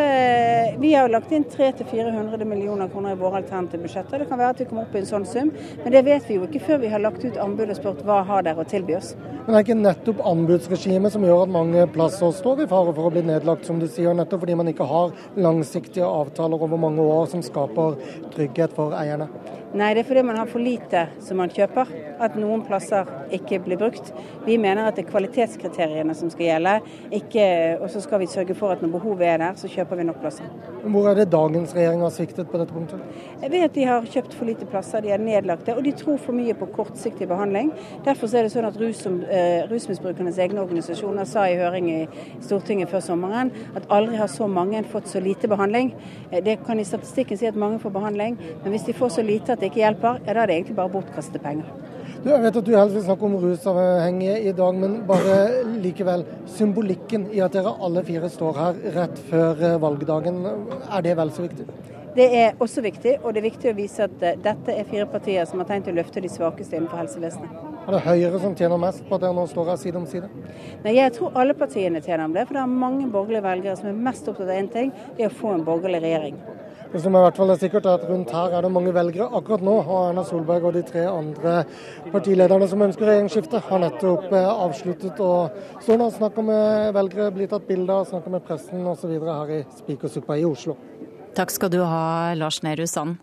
[0.82, 4.24] Vi har jo lagt inn 300-400 millioner kroner i våre alternative budsjetter.
[4.24, 5.52] Det kan være at vi kommer opp i en sånn sum,
[5.84, 8.20] men det vet vi jo ikke før vi har lagt ut anbud og spurt hva
[8.28, 9.14] har dere å tilby oss.
[9.44, 13.08] Men det er ikke nettopp anbudsregimet som gjør at mange plasser står i fare for
[13.08, 17.04] å bli nedlagt, som du sier, nettopp fordi man ikke har langsiktige avtaler over mange
[17.04, 18.00] år som skaper
[18.36, 19.28] trygghet for eierne?
[19.74, 21.90] Nei, det er fordi man har for lite som man kjøper,
[22.22, 24.12] at noen plasser ikke blir brukt.
[24.46, 26.73] Vi mener at det er kvalitetskriteriene som skal gjelde,
[27.82, 30.20] og så skal vi sørge for at når behovet er der, så kjøper vi nok
[30.22, 30.50] plasser.
[30.84, 33.00] Hvor er det dagens regjering har sviktet på dette punktet?
[33.42, 36.18] Jeg vet at de har kjøpt for lite plasser, de er nedlagte, og de tror
[36.22, 37.72] for mye på kortsiktig behandling.
[38.06, 42.00] Derfor er det sånn at rus, uh, rusmisbrukernes egne organisasjoner sa i høring i
[42.44, 45.94] Stortinget før sommeren at aldri har så mange fått så lite behandling.
[46.32, 49.26] Eh, det kan i statistikken si at mange får behandling, men hvis de får så
[49.26, 51.70] lite at det ikke hjelper, ja, da er det egentlig bare bortkastede penger.
[52.24, 55.34] Du, jeg vet at du helst vil snakke om rusavhengige i dag, men bare
[55.84, 56.22] likevel.
[56.56, 60.38] Symbolikken i at dere alle fire står her rett før eh, valgdagen,
[60.88, 61.68] er det vel så viktig?
[62.16, 65.10] Det er også viktig, og det er viktig å vise at eh, dette er fire
[65.12, 67.60] partier som har tenkt å løfte de svakeste innenfor helsevesenet.
[67.84, 70.32] Er det Høyre som tjener mest på at dere nå står her side om side?
[70.86, 73.92] Nei, Jeg tror alle partiene tjener om det, for det er mange borgerlige velgere som
[73.92, 76.40] er mest opptatt av én ting, det er å få en borgerlig regjering.
[76.94, 79.26] Det som i hvert fall er sikkert er at Rundt her er det mange velgere
[79.34, 79.80] akkurat nå.
[79.82, 81.64] Og Erna Solberg og de tre andre
[82.14, 85.32] partilederne som ønsker regjeringsskifte, har nettopp avsluttet avsluttet å
[85.82, 89.10] nå og snakke med velgere, bli tatt bilder, snakke med pressen osv.
[89.26, 90.78] her i Spikersuppa i Oslo.
[91.34, 93.18] Takk skal du ha, Lars Nehru Sand.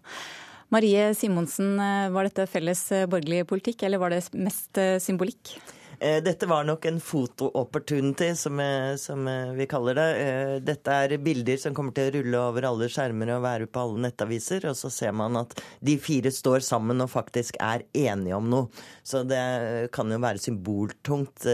[0.75, 5.55] Marie Simonsen, eh, var dette felles eh, borgerlig politikk, eller var det mest symbolikk?
[6.01, 10.65] Eh, dette var nok en foto-opportunity, som, eh, som, eh, vi kaller det.
[10.65, 14.09] Dette er bilder som kommer til å rulle over alle skjermer og være på alle
[14.09, 14.65] nettaviser.
[14.65, 18.69] Og så ser man at de fire står sammen og faktisk er enige om noe.
[19.05, 21.45] Så det kan jo være symboltungt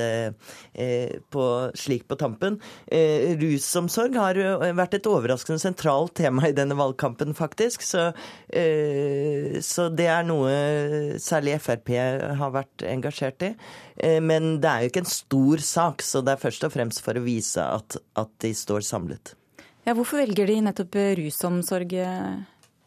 [1.31, 2.61] på, slik på tampen.
[2.91, 4.35] Rusomsorg har
[4.75, 7.83] vært et overraskende sentralt tema i denne valgkampen, faktisk.
[7.83, 8.13] Så,
[8.53, 11.97] så det er noe særlig Frp
[12.37, 13.55] har vært engasjert i.
[13.97, 17.03] Eh, men det er jo ikke en stor sak, så det er først og fremst
[17.05, 19.33] for å vise at, at de står samlet.
[19.87, 21.93] Ja, hvorfor velger de nettopp rusomsorg?
[22.03, 22.45] Eh,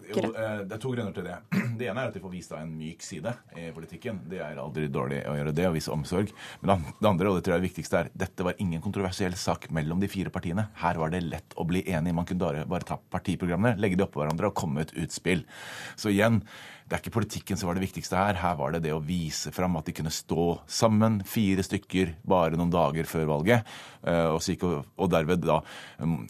[0.09, 1.37] jo, eh, det er to grunner til det.
[1.79, 4.17] Det ene er at de får vist en myk side i politikken.
[4.27, 6.33] Det er aldri dårlig å gjøre det, å vise omsorg.
[6.59, 9.69] Men det andre, og det tror jeg er viktigst, er dette var ingen kontroversiell sak
[9.75, 10.67] mellom de fire partiene.
[10.81, 12.15] Her var det lett å bli enig.
[12.17, 15.45] Man kunne bare, bare ta partiprogrammene, legge de oppå hverandre og komme med et utspill.
[15.95, 16.41] Så igjen,
[16.89, 18.39] det er ikke politikken som var det viktigste her.
[18.41, 22.57] Her var det det å vise fram at de kunne stå sammen, fire stykker, bare
[22.57, 23.69] noen dager før valget,
[24.09, 25.59] eh, og, og derved da
[26.01, 26.23] mm,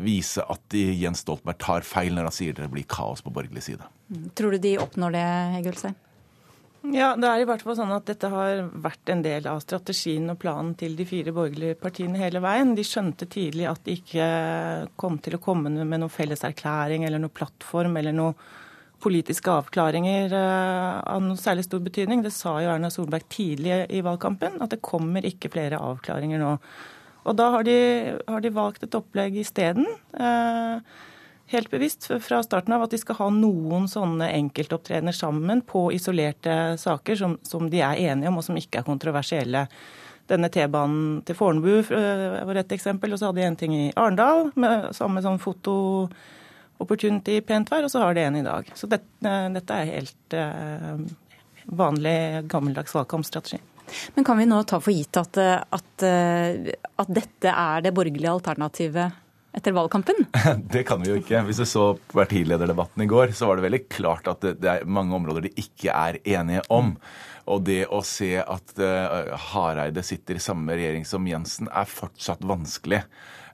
[0.00, 3.84] vise at Jens Stoltenberg tar feil når han sier det blir kaos på borgerlig side.
[4.08, 4.26] Mm.
[4.38, 6.02] Tror du de oppnår det, Heggelstein?
[6.94, 10.30] Ja, det er i hvert fall sånn at Dette har vært en del av strategien
[10.30, 12.76] og planen til de fire borgerlige partiene hele veien.
[12.78, 14.28] De skjønte tidlig at de ikke
[15.00, 18.38] kom til å komme med noen felleserklæring eller noen plattform eller noen
[19.02, 22.22] politiske avklaringer eh, av noe særlig stor betydning.
[22.24, 26.54] Det sa jo Erna Solberg tidlig i valgkampen, at det kommer ikke flere avklaringer nå.
[27.26, 27.76] Og da har de,
[28.28, 29.86] har de valgt et opplegg isteden.
[30.14, 31.04] Eh,
[31.52, 36.76] helt bevisst fra starten av at de skal ha noen sånne enkeltopptredener sammen på isolerte
[36.80, 39.66] saker som, som, de er enige om og som ikke er kontroversielle.
[40.26, 43.92] Denne T-banen til Fornebu eh, var et eksempel, og så hadde de en ting i
[43.94, 45.76] Arendal med samme sånn foto
[46.82, 48.70] opportunity pent vær, og så har de en i dag.
[48.74, 50.38] Så dette, eh, dette er helt
[51.66, 53.60] vanlig gammeldags valgkampstrategi.
[54.14, 56.04] Men kan vi nå ta for gitt at, at,
[57.02, 59.22] at dette er det borgerlige alternativet
[59.56, 60.26] etter valgkampen?
[60.74, 61.44] Det kan vi jo ikke.
[61.46, 65.14] Hvis du så partilederdebatten i går, så var det veldig klart at det, er mange
[65.16, 66.96] områder de ikke er enige om.
[67.46, 68.74] Og det å se at
[69.52, 73.04] Hareide sitter i samme regjering som Jensen, er fortsatt vanskelig.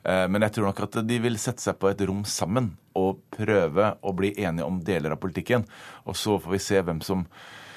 [0.03, 3.23] Uh, men jeg tror nok at de vil sette seg på et rom sammen og
[3.35, 5.67] prøve å bli enige om deler av politikken.
[6.05, 7.27] Og så får vi se hvem som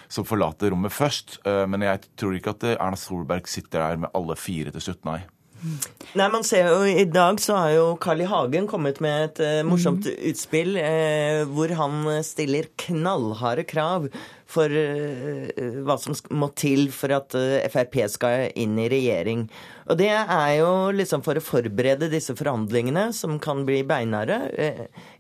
[0.08, 1.40] som forlater rommet først.
[1.48, 5.04] Eh, men jeg tror ikke at Erna Solberg sitter der med alle fire til slutt,
[5.08, 5.22] nei.
[6.16, 8.28] Nei, man ser jo I dag så har jo Carl I.
[8.30, 10.18] Hagen kommet med et uh, morsomt mm.
[10.32, 14.10] utspill uh, hvor han stiller knallharde krav
[14.52, 15.48] for uh,
[15.88, 17.36] hva som må til for at
[17.74, 19.48] Frp skal inn i regjering.
[19.90, 24.40] Og det er jo liksom for å forberede disse forhandlingene, som kan bli beinharde.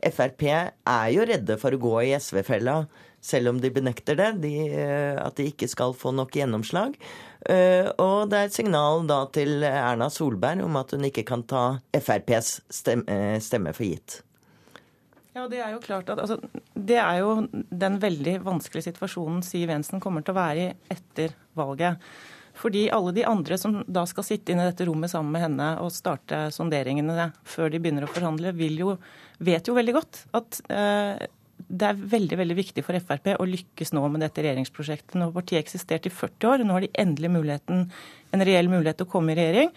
[0.06, 2.84] Frp er jo redde for å gå i SV-fella
[3.26, 6.94] selv om de benekter det, de, eh, at de ikke skal få nok gjennomslag.
[7.50, 11.46] Eh, og det er et signal da til Erna Solberg om at hun ikke kan
[11.50, 12.60] ta FrPs
[12.94, 14.22] eh, stemme for gitt.
[15.36, 16.38] Ja, Det er jo klart at altså,
[16.74, 21.36] det er jo den veldig vanskelige situasjonen Siv Jensen kommer til å være i etter
[21.60, 22.00] valget.
[22.56, 25.70] Fordi alle de andre som da skal sitte inne i dette rommet sammen med henne
[25.84, 28.96] og starte sonderingene før de begynner å forhandle, jo,
[29.44, 31.28] vet jo veldig godt at eh,
[31.58, 35.18] det er veldig veldig viktig for Frp å lykkes nå med dette regjeringsprosjektet.
[35.18, 37.86] Nå har partiet eksistert i 40 år, og nå har de endelig muligheten,
[38.36, 39.72] en reell mulighet til å komme i regjering.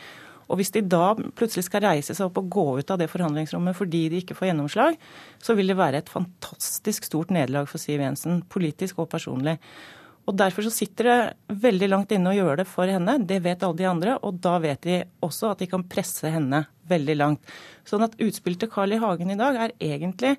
[0.48, 3.76] Og Hvis de da plutselig skal reise seg opp og gå ut av det forhandlingsrommet
[3.76, 4.96] fordi de ikke får gjennomslag,
[5.44, 9.58] så vil det være et fantastisk stort nederlag for Siv Jensen, politisk og personlig.
[10.28, 13.14] Og Derfor så sitter det veldig langt inne å gjøre det for henne.
[13.24, 14.16] Det vet alle de andre.
[14.28, 17.54] Og da vet de også at de kan presse henne veldig langt.
[17.88, 19.00] Sånn at utspillet til Carl I.
[19.00, 20.34] Hagen i dag er egentlig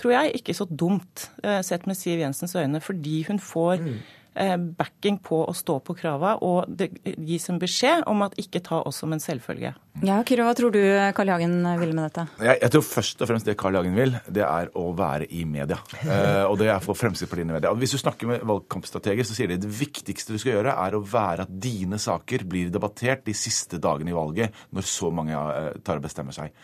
[0.00, 4.00] tror jeg ikke så dumt eh, sett med Siv Jensens øyne, fordi hun får mm.
[4.38, 6.92] Eh, backing på å stå på krava, og det
[7.26, 9.72] gis en beskjed om at ikke ta oss som en selvfølge.
[10.06, 10.78] Ja, Kyrre, Hva tror du
[11.16, 12.28] Karl Jagen vil med dette?
[12.38, 15.42] Jeg, jeg, tror først og fremst det Karl Jagen vil, det er å være i
[15.50, 15.80] media.
[16.04, 17.74] eh, og det er for Fremskrittspartiet i media.
[17.82, 21.02] Hvis du snakker med valgkampstrateger, så sier de det viktigste du skal gjøre, er å
[21.02, 25.72] være at dine saker blir debattert de siste dagene i valget, når så mange eh,
[25.82, 26.54] tar og bestemmer seg.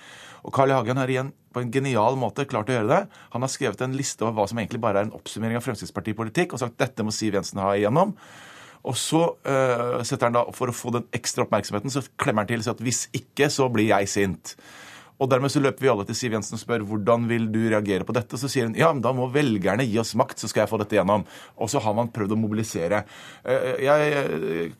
[0.46, 0.76] Og Carl I.
[0.78, 3.00] Hagen har igjen på en genial måte klart å gjøre det.
[3.32, 6.54] Han har skrevet en liste over hva som egentlig bare er en oppsummering av Fremskrittspartipolitikk,
[6.54, 8.14] og sagt dette må Siv Jensen ha igjennom.
[8.86, 12.52] Og så uh, setter han da, For å få den ekstra oppmerksomheten så klemmer han
[12.52, 14.54] til sier at hvis ikke, så blir jeg sint.
[15.16, 18.04] Og dermed så løper vi alle til Siv Jensen og spør hvordan vil du reagere
[18.06, 18.38] på dette.
[18.40, 20.80] Så sier hun ja, men da må velgerne gi oss makt, så skal jeg få
[20.82, 21.24] dette gjennom.
[21.56, 23.02] Og så har man prøvd å mobilisere.
[23.44, 24.20] Eh, jeg,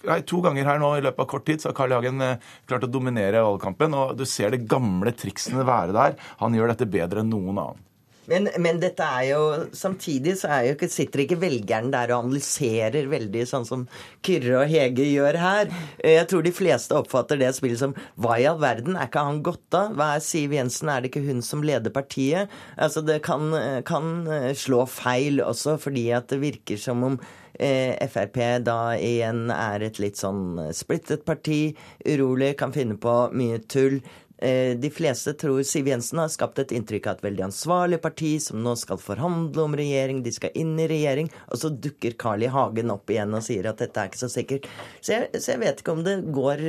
[0.05, 2.01] jeg, to ganger her nå i løpet av kort tid så har Carl I.
[2.01, 3.97] Hagen eh, klart å dominere valgkampen.
[3.97, 6.21] Og du ser de gamle triksene være der.
[6.45, 7.86] Han gjør dette bedre enn noen annen.
[8.31, 9.43] Men, men, dette er jo
[9.77, 13.87] samtidig så er jo ikke, sitter ikke velgeren der og analyserer veldig sånn som
[14.27, 15.71] Kyrre og Hege gjør her.
[16.03, 19.43] Jeg tror de fleste oppfatter det spillet som hva i all verden, er ikke han
[19.47, 19.95] gått av?
[19.97, 22.53] Hva er Siv Jensen, er det ikke hun som leder partiet?
[22.77, 23.51] Altså det kan,
[23.87, 24.13] kan
[24.59, 27.19] slå feil også, fordi at det virker som om
[27.59, 31.75] eh, Frp da igjen er et litt sånn splittet parti,
[32.07, 34.01] urolig, kan finne på mye tull.
[34.39, 38.35] Eh, de fleste tror Siv Jensen har skapt et inntrykk av et veldig ansvarlig parti
[38.43, 42.45] som nå skal forhandle om regjering, de skal inn i regjering, og så dukker Carl
[42.45, 42.51] I.
[42.57, 44.69] Hagen opp igjen og sier at dette er ikke så sikkert.
[45.01, 46.63] Så jeg, så jeg vet ikke om det går,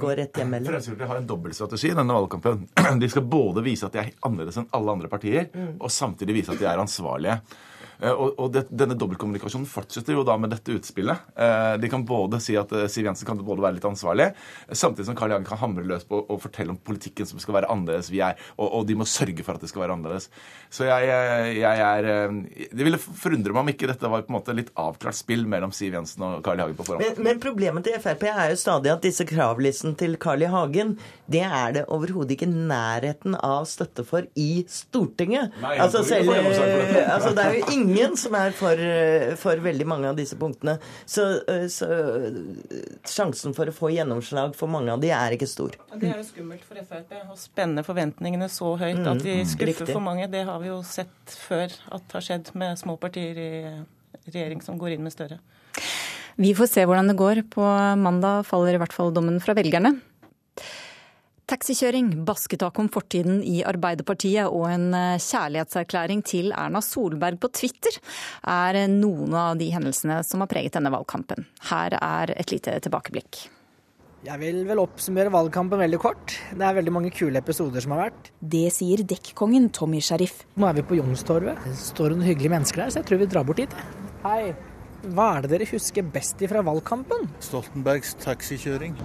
[0.00, 2.66] går rett hjem eller Fremskrittspartiet har en dobbeltstrategi i denne valgkampen.
[3.02, 5.76] De skal både vise at de er annerledes enn alle andre partier, mm.
[5.80, 7.40] og samtidig vise at de er ansvarlige.
[8.04, 11.30] Eh, og, og det, denne dobbeltkommunikasjonen fortsetter jo da med dette utspillet.
[11.36, 14.30] Eh, de kan både si at eh, Siv Jensen kan både være litt ansvarlig,
[14.70, 17.70] samtidig som Karl Jagen kan hamre løs på å fortelle om politikken som skal være
[17.72, 18.38] annerledes vi er.
[18.58, 20.28] Og, og, de må sørge for at det skal være annerledes.
[20.74, 21.08] Så jeg,
[21.56, 22.06] jeg er
[22.74, 25.72] Det ville forundre meg om ikke dette var på en måte litt avklart spill mellom
[25.74, 26.64] Siv Jensen og Carl I.
[26.64, 27.04] Hagen på forhånd.
[27.04, 30.50] Men, men, problemet til Frp er jo stadig at disse kravlisten til Carl I.
[30.52, 30.94] Hagen,
[31.30, 35.54] det er det overhodet ikke nærheten av støtte for i Stortinget.
[35.62, 39.86] Nei, altså, selv, altså, det er jo ingen ingen som er for, eh, for, veldig
[39.86, 40.76] mange av disse punktene.
[41.06, 41.88] Så, eh, så,
[43.08, 45.76] sjansen for å få gjennomslag for mange av de er ikke stor.
[45.94, 49.74] Det er jo skummelt for Frp å spenne forventningene så høyt mm, at de skuffer
[49.74, 50.30] skuffer for mange.
[50.30, 53.52] Det har vi jo sett før at har skjedd med små partier i
[54.30, 55.40] regjering som går inn med større.
[56.40, 57.44] Vi får se hvordan det går.
[57.50, 57.62] På
[57.98, 59.96] mandag faller i hvert fall dommen fra velgerne.
[61.44, 67.98] Taxikjøring, basketak om fortiden i Arbeiderpartiet og en eh, kjærlighetserklæring til Erna Solberg på Twitter
[68.48, 71.44] er noen av de hendelsene som har preget denne valgkampen.
[71.68, 73.42] Her er et lite tilbakeblikk.
[74.24, 76.38] Jeg vil vel oppsummere valgkampen veldig kort.
[76.56, 78.32] Det er veldig mange kule episoder som har vært.
[78.40, 80.46] Det sier dekkongen Tommy Sharif.
[80.56, 81.60] Nå er vi på Youngstorget.
[81.68, 83.76] Det står noen hyggelige mennesker der, så jeg tror vi drar bort dit.
[84.24, 84.54] Hei.
[85.12, 87.28] Hva er det dere husker best ifra valgkampen?
[87.44, 88.96] Stoltenbergs taxikjøring.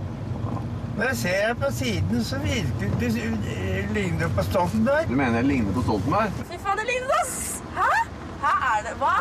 [0.99, 3.11] Når jeg ser på siden, så virker det
[3.93, 5.07] ligner på Stoltenberg.
[5.07, 6.31] Du mener jeg ligner på Stoltenberg?
[6.49, 7.37] Fy faen, det ligner, oss!
[7.77, 7.91] Hæ?
[8.41, 9.13] Hæ er det Hva?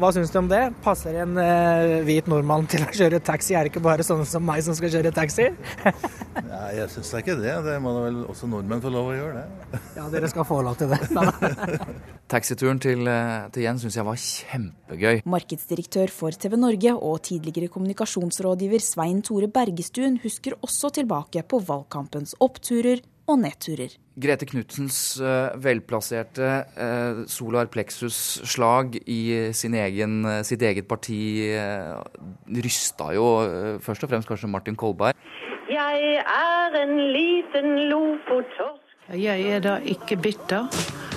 [0.00, 0.60] Hva syns du om det?
[0.84, 3.52] Passer en eh, hvit nordmann til å kjøre taxi?
[3.52, 5.50] Er det ikke bare sånne som meg som skal kjøre taxi?
[6.52, 7.52] Nei, jeg syns da ikke det.
[7.66, 9.82] Det må da vel også nordmenn få lov å gjøre, det.
[9.98, 11.00] ja, dere skal få lov til det.
[12.32, 15.22] Taxituren til, eh, til Jens syns jeg var kjempegøy.
[15.36, 22.32] Markedsdirektør for TV Norge og tidligere kommunikasjonsrådgiver Svein Tore Bergestuen husker også tilbake på valgkampens
[22.40, 23.94] oppturer og nedturer.
[24.22, 29.20] Grete Knudsens uh, velplasserte uh, solar plexus-slag i
[29.78, 31.20] egen, uh, sitt eget parti
[32.52, 33.26] rysta jo
[33.82, 35.16] først og fremst kanskje Martin Kolberg.
[35.72, 38.80] Jeg er en liten lofotorsk.
[39.12, 40.68] Jeg er da ikke bitter.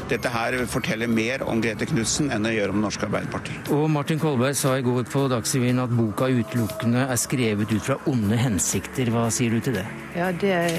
[0.06, 3.56] Dette her forteller mer om Grete Knudsen enn det gjør om Det norske Arbeiderparti.
[3.74, 7.98] Og Martin Kolberg sa i går på Dagsrevyen at boka utelukkende er skrevet ut fra
[8.12, 9.10] onde hensikter.
[9.10, 9.86] Hva sier du til det?
[10.14, 10.70] Ja, Det er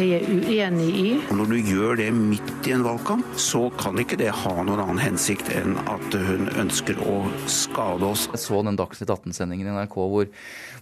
[0.00, 1.06] jeg uenig i.
[1.36, 5.04] Når du gjør det midt i en valgkamp, så kan ikke det ha noen annen
[5.04, 8.30] hensikt enn at hun ønsker å skade oss.
[8.32, 10.32] Jeg så den Dagsnytt 18-sendingen i NRK hvor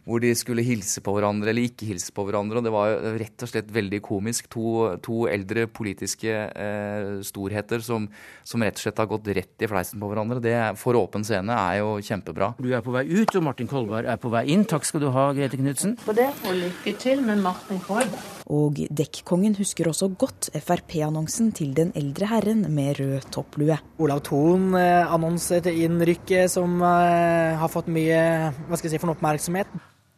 [0.07, 2.61] hvor de skulle hilse på hverandre eller ikke hilse på hverandre.
[2.61, 4.49] og Det var rett og slett veldig komisk.
[4.53, 8.09] To, to eldre politiske eh, storheter som,
[8.47, 10.43] som, rett og slett har gått rett i fleisen på hverandre.
[10.45, 12.53] Det for åpen scene er jo kjempebra.
[12.61, 14.67] Du er på vei ut, og Martin Kolberg er på vei inn.
[14.69, 15.97] Takk skal du ha, Grete Knutsen.
[16.05, 18.29] For det, og lykke til med Martin Kolberg.
[18.51, 23.77] Og dekkongen husker også godt Frp-annonsen til den eldre herren med rød topplue.
[24.03, 29.03] Olav Thon annonset annonser til innrykket som eh, har fått mye hva skal jeg si,
[29.03, 29.71] for oppmerksomhet.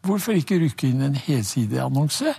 [0.02, 2.34] Hvorfor ikke rykke inn en helsideannonse?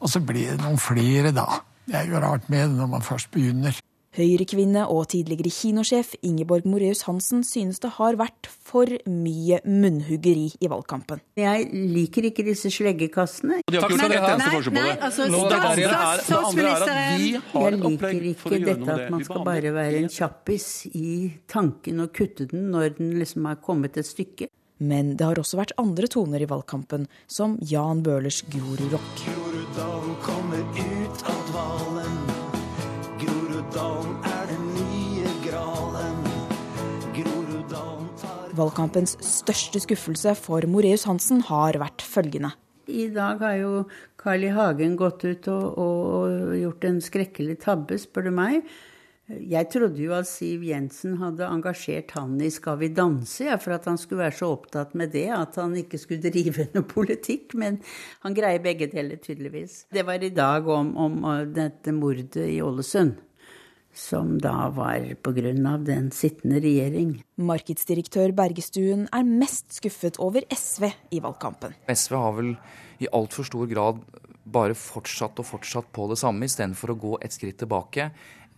[0.00, 1.62] Og så ble det noen flere, da.
[1.86, 3.76] Det er jo rart med det når man først begynner.
[4.14, 10.70] Høyrekvinne og tidligere kinosjef Ingeborg Moreus Hansen synes det har vært for mye munnhuggeri i
[10.70, 11.22] valgkampen.
[11.38, 13.58] Jeg liker ikke disse sleggekastene.
[13.66, 14.36] Takk skal dere ha.
[14.38, 15.26] Nei, nei, altså,
[16.28, 21.14] statsministeren Jeg liker ikke dette at man skal bare være en kjappis i
[21.50, 24.46] tanken og kutte den når den liksom har kommet et stykke.
[24.84, 29.26] Men det har også vært andre toner i valgkampen, som Jan Bøhlers Groruddrock.
[29.26, 32.33] Groruddalen kommer ut av dvalen.
[33.64, 36.16] Groruddalen er den nye gralen.
[37.16, 42.50] Groruddalen tar Valgkampens største skuffelse for Moreus Hansen har vært følgende.
[42.92, 43.70] I dag har jo
[44.20, 44.50] Carl I.
[44.52, 48.68] Hagen gått ut og, og gjort en skrekkelig tabbe, spør du meg.
[49.32, 53.78] Jeg trodde jo at Siv Jensen hadde engasjert han i Skal vi danse, ja, for
[53.78, 57.56] at han skulle være så opptatt med det at han ikke skulle drive noe politikk.
[57.56, 57.80] Men
[58.26, 59.86] han greier begge deler, tydeligvis.
[59.88, 61.22] Det var i dag om, om
[61.56, 63.16] dette mordet i Ålesund.
[63.94, 65.78] Som da var pga.
[65.78, 67.22] den sittende regjering.
[67.36, 71.74] Markedsdirektør Bergestuen er mest skuffet over SV i valgkampen.
[71.88, 72.54] SV har vel
[73.00, 74.02] i altfor stor grad
[74.44, 78.10] bare fortsatt og fortsatt på det samme, istedenfor å gå et skritt tilbake.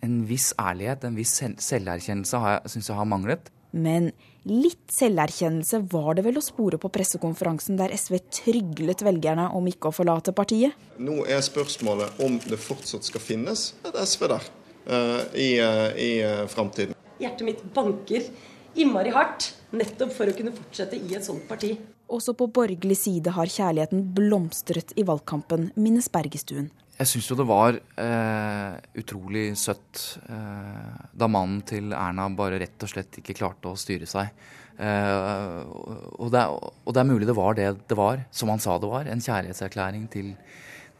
[0.04, 3.52] En viss ærlighet, en viss selverkjennelse syns jeg har manglet.
[3.76, 4.10] Men
[4.46, 9.90] litt selverkjennelse var det vel å spore på pressekonferansen der SV tryglet velgerne om ikke
[9.90, 10.76] å forlate partiet?
[11.02, 14.46] Nå er spørsmålet om det fortsatt skal finnes et SV der
[14.86, 16.94] i, uh, i uh, framtiden.
[17.18, 18.28] Hjertet mitt banker
[18.76, 21.74] innmari hardt, nettopp for å kunne fortsette i et sånt parti.
[22.12, 26.68] Også på borgerlig side har kjærligheten blomstret i valgkampen, minnes Bergestuen.
[26.96, 32.86] Jeg syns jo det var eh, utrolig søtt eh, da mannen til Erna bare rett
[32.86, 34.30] og slett ikke klarte å styre seg.
[34.80, 35.58] Eh,
[36.16, 38.88] og, det, og, det, er mulig det var det det var, som han sa det
[38.88, 39.10] var.
[39.12, 40.32] En kjærlighetserklæring til,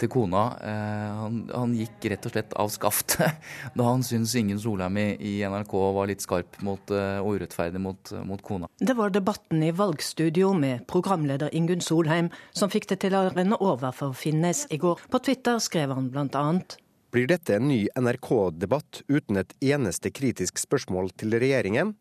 [0.01, 0.44] til kona.
[0.61, 5.09] Eh, han, han, gikk rett og slett av skaftet da han syntes Ingen Solheim i,
[5.20, 8.70] i NRK var litt skarp mot, uh, og urettferdig mot, mot, kona.
[8.78, 13.59] Det var debatten i valgstudio med programleder Ingunn Solheim som fikk det til å renne
[13.61, 15.07] over for Finnes i går.
[15.12, 16.78] På Twitter skrev han annet
[17.16, 21.94] blir dette en ny NRK-debatt uten et eneste kritisk spørsmål til regjeringen?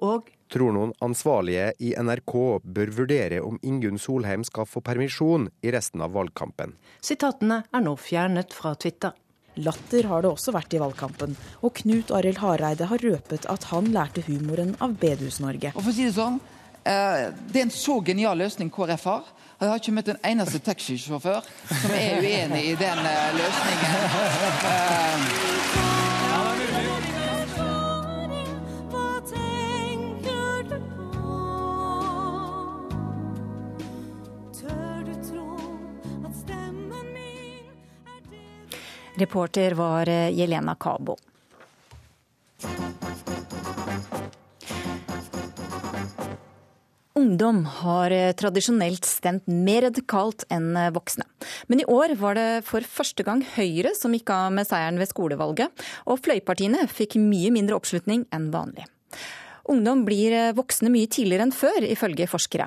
[0.00, 5.72] Og tror noen ansvarlige i NRK bør vurdere om Ingunn Solheim skal få permisjon i
[5.74, 6.76] resten av valgkampen.
[7.02, 9.12] Sitatene er nå fjernet fra Twitter.
[9.54, 13.92] Latter har det også vært i valgkampen, og Knut Arild Hareide har røpet at han
[13.94, 15.70] lærte humoren av Bedehus-Norge.
[15.76, 16.40] Og for å si Det sånn,
[16.84, 19.24] eh, det er en så genial løsning KrF har.
[19.60, 21.40] Jeg har ikke møtt en eneste taxisjåfør
[21.70, 24.00] som er uenig i den eh, løsningen.
[39.14, 41.16] Reporter var eh, Jelena Kabo.
[47.14, 51.28] Ungdom har eh, tradisjonelt stemt mer radikalt enn eh, voksne.
[51.70, 55.12] Men i år var det for første gang Høyre som gikk av med seieren ved
[55.12, 55.70] skolevalget,
[56.10, 58.88] og fløypartiene fikk mye mindre oppslutning enn vanlig.
[59.70, 62.66] Ungdom blir voksne mye tidligere enn før, ifølge forskere.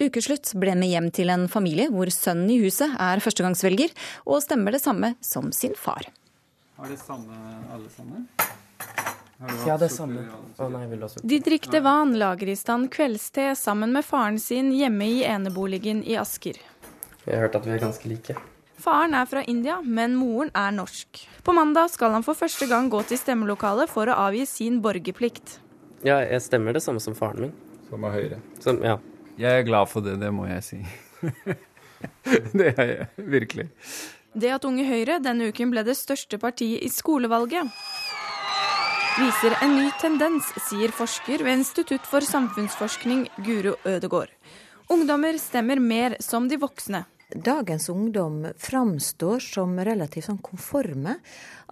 [0.00, 3.94] Ukeslutt ble med hjem til en familie hvor sønnen i huset er førstegangsvelger,
[4.28, 6.10] og stemmer det samme som sin far.
[6.76, 7.36] Har det samme
[7.72, 8.26] alle sammen?
[9.66, 10.22] Ja, det samme.
[10.56, 10.86] Å, nei,
[11.28, 16.56] Didrik Devan lager i stand kveldste sammen med faren sin hjemme i eneboligen i Asker.
[17.26, 18.36] Jeg har hørt at vi er ganske like.
[18.80, 21.20] Faren er fra India, men moren er norsk.
[21.44, 25.58] På mandag skal han for første gang gå til stemmelokalet for å avgi sin borgerplikt.
[26.04, 27.54] Ja, jeg stemmer det samme som faren min.
[27.90, 28.40] Som er Høyre?
[28.60, 28.98] Som, ja.
[29.36, 30.78] Jeg er glad for det, det må jeg si.
[32.58, 33.66] det er jeg virkelig.
[34.36, 37.68] Det at Unge Høyre denne uken ble det største partiet i skolevalget,
[39.16, 44.32] viser en ny tendens, sier forsker ved Institutt for samfunnsforskning Guro Ødegård.
[44.92, 47.04] Ungdommer stemmer mer som de voksne.
[47.26, 51.16] Dagens ungdom framstår som relativt sånn konforme.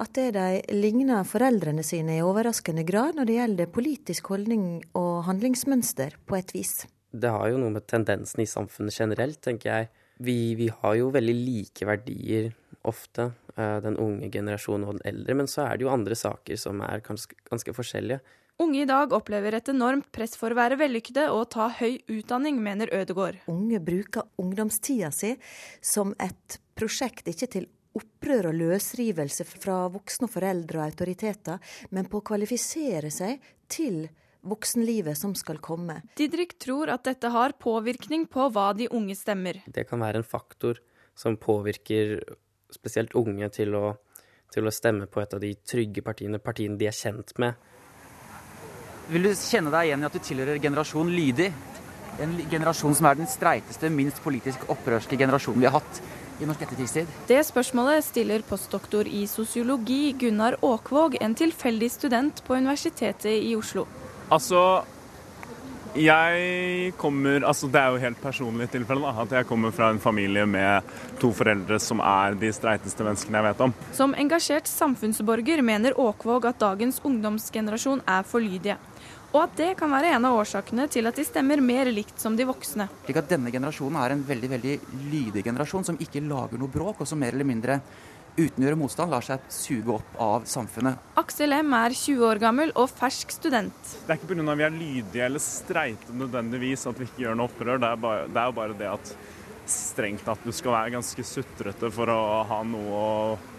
[0.01, 4.67] At det de ligner foreldrene sine i overraskende grad når det gjelder politisk holdning
[4.99, 6.83] og handlingsmønster, på et vis
[7.15, 9.91] det har jo noe med tendensen i samfunnet generelt, tenker jeg.
[10.25, 12.53] Vi, vi har jo veldig like verdier
[12.87, 16.59] ofte, eh, den unge generasjonen og den eldre, men så er det jo andre saker
[16.61, 18.21] som er ganske, ganske forskjellige.
[18.63, 22.61] Unge i dag opplever et enormt press for å være vellykkede og ta høy utdanning,
[22.63, 23.41] mener Ødegård.
[23.51, 25.33] Unge bruker ungdomstida si
[25.83, 27.67] som et prosjekt, ikke til
[27.99, 31.59] opprør og løsrivelse fra voksne foreldre og autoriteter,
[31.95, 34.05] men på å kvalifisere seg til
[34.45, 36.01] voksenlivet som skal komme.
[36.19, 39.63] Didrik tror at dette har påvirkning på hva de unge stemmer.
[39.67, 40.81] Det kan være en faktor
[41.17, 42.19] som påvirker
[42.75, 43.95] spesielt unge til å,
[44.53, 47.55] til å stemme på et av de trygge partiene, partiene de er kjent med.
[49.13, 51.51] Vil du kjenne deg igjen i at du tilhører generasjon lydig?
[52.25, 56.01] En generasjon som er den streiteste, minst politisk opprørske generasjonen vi har hatt
[56.41, 57.11] i norsk etterkrigstid?
[57.29, 63.87] Det spørsmålet stiller postdoktor i sosiologi Gunnar Åkvåg, en tilfeldig student på Universitetet i Oslo.
[64.33, 64.85] Altså
[65.95, 69.07] jeg kommer altså Det er jo helt personlig tilfelle.
[69.07, 70.83] da, At jeg kommer fra en familie med
[71.21, 73.75] to foreldre som er de streiteste menneskene jeg vet om.
[73.93, 78.77] Som engasjert samfunnsborger mener Åkvåg at dagens ungdomsgenerasjon er for lydige.
[79.35, 82.37] Og at det kan være en av årsakene til at de stemmer mer likt som
[82.37, 82.89] de voksne.
[83.05, 84.75] Slik at Denne generasjonen er en veldig veldig
[85.11, 87.81] lydig generasjon som ikke lager noe bråk, og som mer eller mindre
[88.37, 91.13] uten å gjøre motstand, lar seg suge opp av samfunnet.
[91.21, 93.95] Aksel M er 20 år gammel og fersk student.
[94.07, 94.59] Det er ikke pga.
[94.59, 97.79] vi er lydige eller streite nødvendigvis at vi ikke gjør noe opprør.
[97.79, 99.17] Det er, bare, det er jo bare det at
[99.65, 102.19] strengt at du skal være ganske sutrete for å
[102.49, 103.15] ha noe å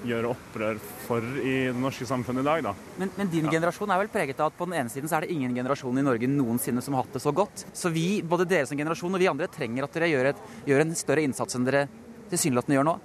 [0.05, 2.73] gjøre opprør for i det norske samfunnet i dag, da.
[3.01, 5.25] Men, men din generasjon er vel preget av at på den ene siden så er
[5.25, 7.65] det ingen generasjon i Norge noensinne som har hatt det så godt.
[7.73, 10.85] Så vi, både dere som generasjon og vi andre, trenger at dere gjør, et, gjør
[10.85, 11.87] en større innsats enn dere
[12.29, 12.97] tilsynelatende gjør nå.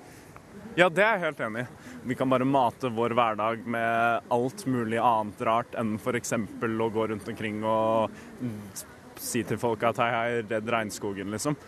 [0.78, 1.88] Ja, det er jeg helt enig i.
[2.12, 6.32] Vi kan bare mate vår hverdag med alt mulig annet rart enn f.eks.
[6.36, 8.14] å gå rundt omkring og
[9.20, 11.58] si til folk at hei, hei, redd regnskogen, liksom.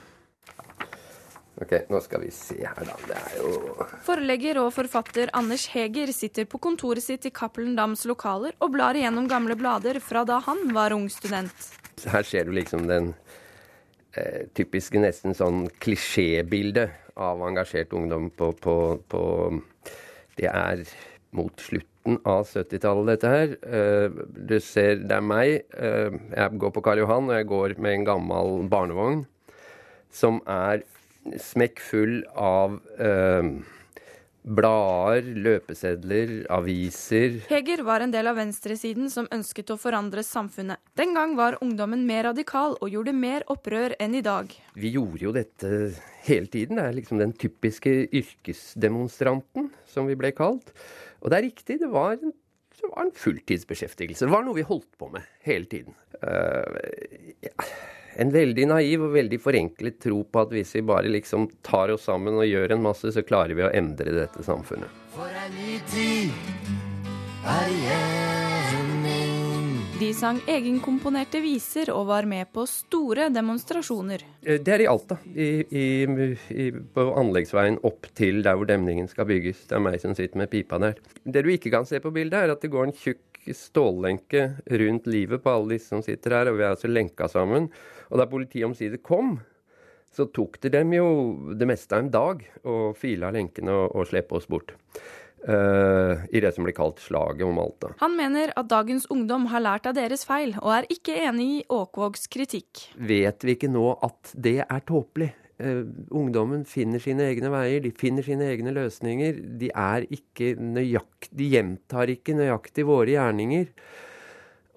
[1.62, 2.94] Ok, nå skal vi se her, da.
[3.04, 8.06] Det er jo Forlegger og forfatter Anders Heger sitter på kontoret sitt i Cappelen Dams
[8.08, 11.68] lokaler og blar igjennom gamle blader fra da han var ung student.
[12.08, 13.12] Her ser du liksom den
[14.16, 16.88] eh, typiske, nesten sånn klisjébilde
[17.20, 18.76] av engasjert ungdom på, på,
[19.08, 19.22] på
[20.38, 20.84] Det er
[21.36, 23.52] mot slutten av 70-tallet, dette her.
[23.62, 25.66] Eh, du ser, det er meg.
[25.76, 29.24] Eh, jeg går på Karl Johan, og jeg går med en gammel barnevogn
[30.12, 30.82] som er
[31.40, 33.52] smekkfull av eh,
[34.42, 37.38] blader, løpesedler, aviser.
[37.50, 40.82] Heger var en del av venstresiden som ønsket å forandre samfunnet.
[40.98, 44.50] Den gang var ungdommen mer radikal og gjorde mer opprør enn i dag.
[44.74, 45.72] Vi gjorde jo dette
[46.26, 46.80] hele tiden.
[46.80, 50.74] Det er liksom den typiske yrkesdemonstranten, som vi ble kalt.
[51.22, 52.34] Og det er riktig, det var en,
[52.74, 54.26] det var en fulltidsbeskjeftigelse.
[54.26, 55.94] Det var noe vi holdt på med hele tiden.
[56.18, 56.66] Uh,
[57.46, 57.54] ja.
[58.20, 62.08] En veldig naiv og veldig forenklet tro på at hvis vi bare liksom tar oss
[62.10, 65.00] sammen og gjør en masse, så klarer vi å endre dette samfunnet.
[65.16, 66.30] For ei ny tid
[67.48, 67.72] er.
[70.02, 74.24] De sang egenkomponerte viser og var med på store demonstrasjoner.
[74.42, 75.84] Eh, Det er i Alta, i, i,
[76.50, 79.60] i, på anleggsveien opp til der hvor demningen skal bygges.
[79.70, 80.98] Det er meg som sitter med pipa der.
[81.22, 84.42] Det du ikke kan se på bildet, er at det går en tjukk stållenke
[84.82, 87.70] rundt livet på alle disse som sitter her, og vi er altså lenka sammen.
[88.12, 89.38] Og da politiet omsider kom,
[90.12, 91.08] så tok det dem jo
[91.56, 94.74] det meste av en dag å file av lenkene og, og slippe oss bort.
[95.42, 97.94] Uh, I det som blir kalt slaget om Alta.
[97.98, 101.62] Han mener at dagens ungdom har lært av deres feil, og er ikke enig i
[101.72, 102.84] Åkvågs kritikk.
[102.94, 105.32] Vet vi ikke nå at det er tåpelig?
[105.62, 109.42] Uh, ungdommen finner sine egne veier, de finner sine egne løsninger.
[109.58, 113.70] De er ikke nøyaktig, de gjentar ikke nøyaktig våre gjerninger.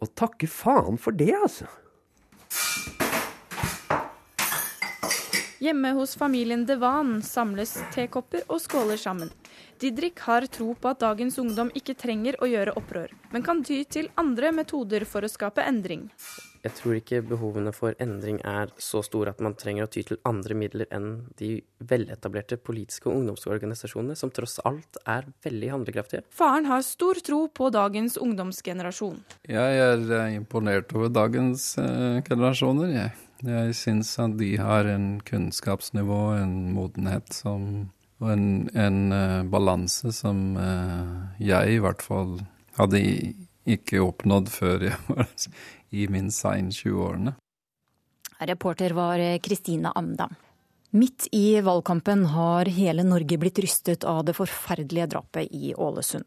[0.01, 1.69] Og takke faen for det, altså!
[5.65, 9.31] Hjemme hos familien Devan samles tekopper og skåler sammen.
[9.81, 13.79] Didrik har tro på at dagens ungdom ikke trenger å gjøre opprør, men kan ty
[13.89, 16.03] til andre metoder for å skape endring.
[16.61, 20.21] Jeg tror ikke behovene for endring er så store at man trenger å ty til
[20.25, 21.11] andre midler enn
[21.41, 26.27] de veletablerte politiske ungdomsorganisasjonene, som tross alt er veldig handlekraftige.
[26.29, 29.17] Faren har stor tro på dagens ungdomsgenerasjon.
[29.49, 33.24] Jeg er eh, imponert over dagens eh, generasjoner, jeg.
[33.43, 37.89] Jeg syns at de har en kunnskapsnivå, en modenhet som,
[38.23, 42.37] og en, en uh, balanse som uh, jeg i hvert fall
[42.79, 43.01] hadde
[43.65, 45.27] ikke oppnådd før jeg var
[45.91, 47.35] i min sein 20-årene.
[48.45, 50.35] Reporter var Kristine Amdam.
[50.95, 56.23] Midt i valgkampen har hele Norge blitt rystet av det forferdelige drapet i Ålesund.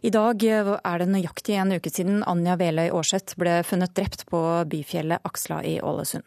[0.00, 4.40] I dag er det nøyaktig en uke siden Anja Veløy Aarseth ble funnet drept på
[4.72, 6.24] byfjellet Aksla i Ålesund.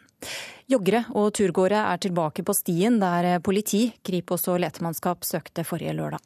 [0.70, 6.22] Joggere og turgåere er tilbake på stien der politi, Kripos og letemannskap søkte forrige lørdag.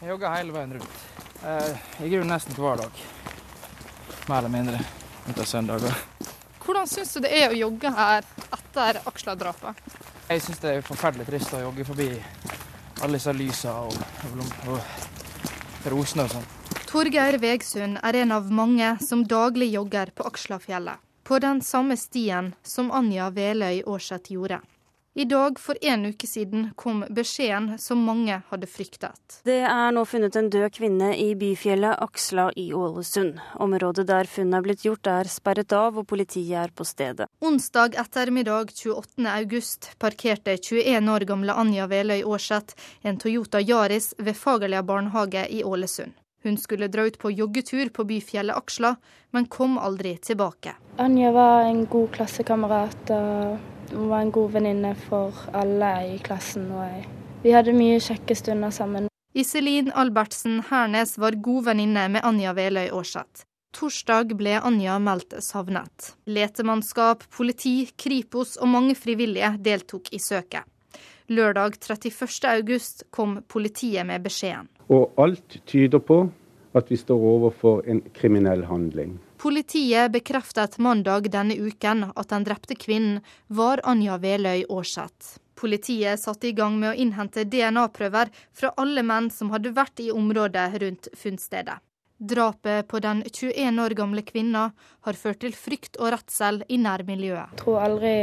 [0.00, 1.06] Jeg jogger hele veien rundt.
[1.44, 3.04] Eh, I grunnen nesten hver dag.
[4.32, 4.80] Mer eller mindre.
[5.28, 6.04] Unntatt søndager.
[6.64, 8.24] Hvordan syns du det er å jogge her
[8.56, 9.84] etter Aksla-drapet?
[10.26, 12.08] Jeg syns det er forferdelig trist å jogge forbi
[13.04, 13.94] alle disse lysa og,
[14.26, 16.48] og, og rosene og sånn.
[16.90, 20.98] Torgeir Vegsund er en av mange som daglig jogger på Akslafjellet.
[21.26, 24.60] På den samme stien som Anja Veløy Aarseth gjorde.
[25.18, 29.38] I dag for en uke siden kom beskjeden som mange hadde fryktet.
[29.48, 33.38] Det er nå funnet en død kvinne i byfjellet Aksla i Ålesund.
[33.64, 37.30] Området der funnet er blitt gjort er sperret av, og politiet er på stedet.
[37.40, 39.24] Onsdag ettermiddag 28.
[39.30, 45.62] august parkerte 21 år gamle Anja Veløy Aarseth en Toyota Yaris ved Fagerlia barnehage i
[45.64, 46.12] Ålesund.
[46.44, 48.92] Hun skulle dra ut på joggetur på byfjellet Aksla,
[49.32, 50.76] men kom aldri tilbake.
[51.00, 56.70] Anja var en god klassekamerat og hun var en god venninne for alle i klassen.
[56.72, 57.04] Og jeg.
[57.42, 59.08] vi hadde mye kjekke stunder sammen.
[59.36, 63.44] Iselin Albertsen Hernes var god venninne med Anja Veløy Aarseth.
[63.76, 66.14] Torsdag ble Anja meldt savnet.
[66.24, 70.64] Letemannskap, politi, Kripos og mange frivillige deltok i søket.
[71.28, 72.48] Lørdag 31.
[72.48, 74.70] august kom politiet med beskjeden.
[74.88, 76.22] Og alt tyder på
[76.76, 79.18] at vi står overfor en kriminell handling.
[79.38, 85.36] Politiet bekreftet mandag denne uken at den drepte kvinnen var Anja Veløy Aarseth.
[85.56, 90.10] Politiet satte i gang med å innhente DNA-prøver fra alle menn som hadde vært i
[90.12, 91.78] området rundt funnstedet.
[92.16, 94.70] Drapet på den 21 år gamle kvinna
[95.04, 97.52] har ført til frykt og redsel i nærmiljøet.
[97.52, 98.14] Jeg tror aldri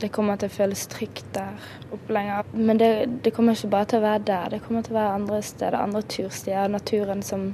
[0.00, 1.60] det kommer til å føles trygt der
[1.92, 2.48] oppe lenger.
[2.56, 2.92] Men det,
[3.24, 5.76] det, kommer ikke bare til å være der, det kommer til å være andre steder,
[5.76, 6.72] andre turstier.
[6.72, 7.50] Naturen som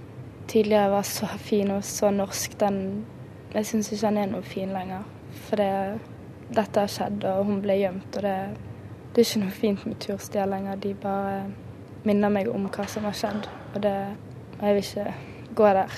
[0.49, 2.81] tidligere var så fin og så norsk, den
[3.55, 5.05] Jeg syns ikke han er noe fin lenger.
[5.47, 6.01] For det,
[6.53, 8.19] dette har skjedd, og hun ble gjemt.
[8.19, 8.35] Og det,
[9.15, 10.77] det er ikke noe fint med turstier lenger.
[10.83, 11.39] De bare
[12.05, 13.49] minner meg om hva som har skjedd.
[13.73, 13.95] Og det,
[14.61, 15.15] jeg vil ikke
[15.57, 15.97] gå der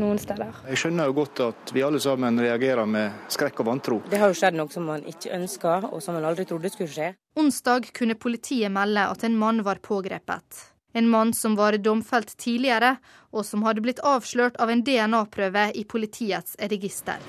[0.00, 0.62] noen steder.
[0.70, 4.00] Jeg skjønner jo godt at vi alle sammen reagerer med skrekk og vantro.
[4.10, 6.92] Det har jo skjedd noe som man ikke ønska, og som man aldri trodde skulle
[6.92, 7.12] skje.
[7.40, 10.69] Onsdag kunne politiet melde at en mann var pågrepet.
[10.92, 12.96] En mann som var domfelt tidligere,
[13.30, 17.20] og som hadde blitt avslørt av en DNA-prøve i politiets register.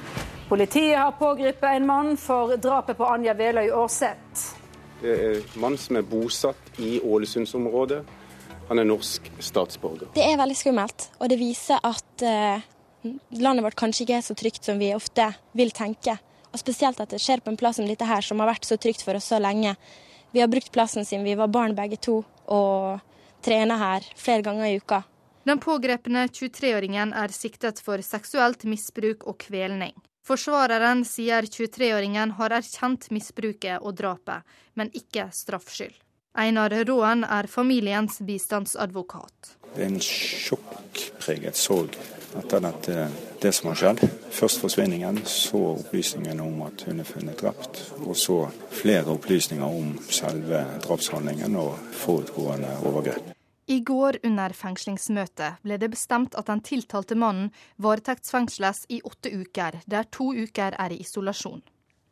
[0.50, 4.58] Politiet har pågrepet en mann for drapet på Anja Veløy Aarseth.
[5.02, 8.02] Det er en mann som er bosatt i Ålesundsområdet.
[8.72, 10.10] Han er norsk statsborger.
[10.16, 12.66] Det er veldig skummelt, og det viser at uh,
[13.38, 16.18] landet vårt kanskje ikke er så trygt som vi ofte vil tenke.
[16.52, 18.78] Og Spesielt at det skjer på en plass som dette her, som har vært så
[18.82, 19.78] trygt for oss så lenge.
[20.32, 23.00] Vi har brukt plassen siden vi var barn begge to, og
[23.44, 25.04] trener her flere ganger i uka.
[25.44, 29.96] Den pågrepne 23-åringen er siktet for seksuelt misbruk og kvelning.
[30.22, 34.46] Forsvareren sier 23-åringen har erkjent misbruket og drapet,
[34.78, 35.98] men ikke straffskyld.
[36.38, 39.56] Einar Råen er familiens bistandsadvokat.
[39.74, 41.98] Det er en sjokkpreget sorg
[42.40, 43.08] etter dette,
[43.42, 44.06] det som har skjedd.
[44.32, 47.84] Først forsvinningen, så opplysningen om at hun er funnet drept.
[48.06, 48.40] Og så
[48.72, 53.34] flere opplysninger om selve drapshandlingen og forutgående overgrep.
[53.72, 59.78] I går under fengslingsmøtet ble det bestemt at den tiltalte mannen varetektsfengsles i åtte uker,
[59.88, 61.62] der to uker er i isolasjon.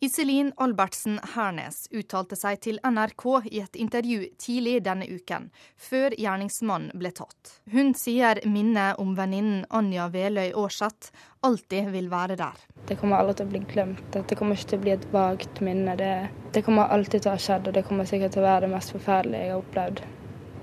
[0.01, 6.93] Iselin Albertsen Hernes uttalte seg til NRK i et intervju tidlig denne uken, før gjerningsmannen
[7.01, 7.51] ble tatt.
[7.73, 11.11] Hun sier minnet om venninnen Anja Veløy Aarseth
[11.43, 12.63] alltid vil være der.
[12.87, 14.15] Det kommer aldri til å bli glemt.
[14.15, 15.99] Det kommer ikke til å bli et vagt minne.
[15.99, 16.15] Det,
[16.55, 18.73] det kommer alltid til å ha skjedd, og det kommer sikkert til å være det
[18.77, 20.03] mest forferdelige jeg har opplevd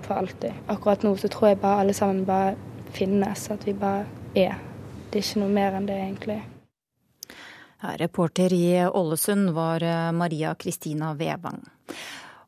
[0.09, 0.67] for alltid.
[0.79, 2.57] Akkurat nå så tror jeg bare alle sammen bare
[2.97, 4.57] finnes, at vi bare er.
[5.11, 6.41] Det er ikke noe mer enn det, egentlig.
[8.01, 11.63] Reporter i Ålesund var eh, Maria Kristina Vevang.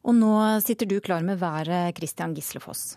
[0.08, 0.34] Og nå
[0.64, 2.96] sitter du klar med været, Christian Gislefoss.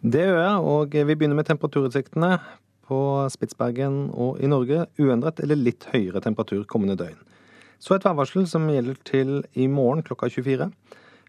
[0.00, 2.38] Det gjør jeg, og vi begynner med temperaturutsiktene.
[2.86, 2.98] På
[3.32, 7.18] Spitsbergen og i Norge uendret eller litt høyere temperatur kommende døgn.
[7.82, 10.70] Så et værvarsel som gjelder til i morgen klokka 24.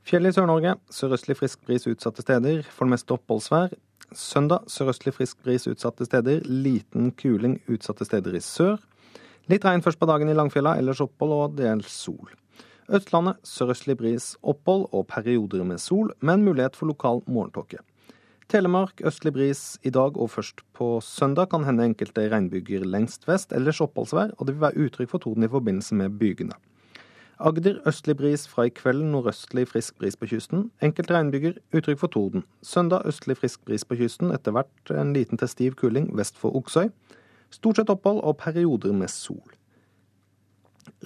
[0.07, 0.77] Fjell i Sør-Norge.
[0.93, 2.61] Sørøstlig frisk bris utsatte steder.
[2.69, 3.73] For det meste oppholdsvær.
[4.15, 6.45] Søndag sørøstlig frisk bris utsatte steder.
[6.45, 8.77] Liten kuling utsatte steder i sør.
[9.47, 12.33] Litt regn først på dagen i Langfjella, ellers opphold og dels sol.
[12.91, 17.79] Østlandet sørøstlig bris, opphold og perioder med sol, men mulighet for lokal morgentåke.
[18.51, 23.51] Telemark østlig bris i dag og først på søndag kan hende enkelte regnbyger lengst vest,
[23.55, 26.55] ellers oppholdsvær, og det vil være uttrykk for torden i forbindelse med bygene.
[27.39, 30.71] Agder østlig bris fra i kveld nordøstlig frisk bris på kysten.
[30.81, 32.43] Enkelte regnbyger, uttrykk for torden.
[32.63, 36.55] Søndag østlig frisk bris på kysten, etter hvert en liten til stiv kuling vest for
[36.55, 36.89] Oksøy.
[37.57, 39.55] Stort sett opphold og perioder med sol.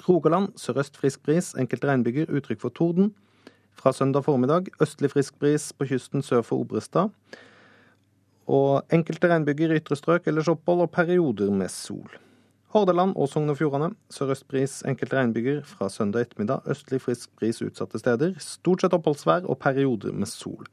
[0.08, 3.14] Rogaland sørøst frisk bris, enkelte regnbyger, uttrykk for torden.
[3.72, 7.14] Fra søndag formiddag østlig frisk bris på kysten sør for Obrestad.
[8.52, 12.20] Og enkelte regnbyger i ytre strøk, ellers opphold og perioder med sol.
[12.76, 15.64] Hordaland og Sogn og Fjordane sørøst bris, enkelte regnbyger.
[15.68, 18.36] Fra søndag ettermiddag østlig frisk bris utsatte steder.
[18.44, 20.68] Stort sett oppholdsvær og perioder med sol.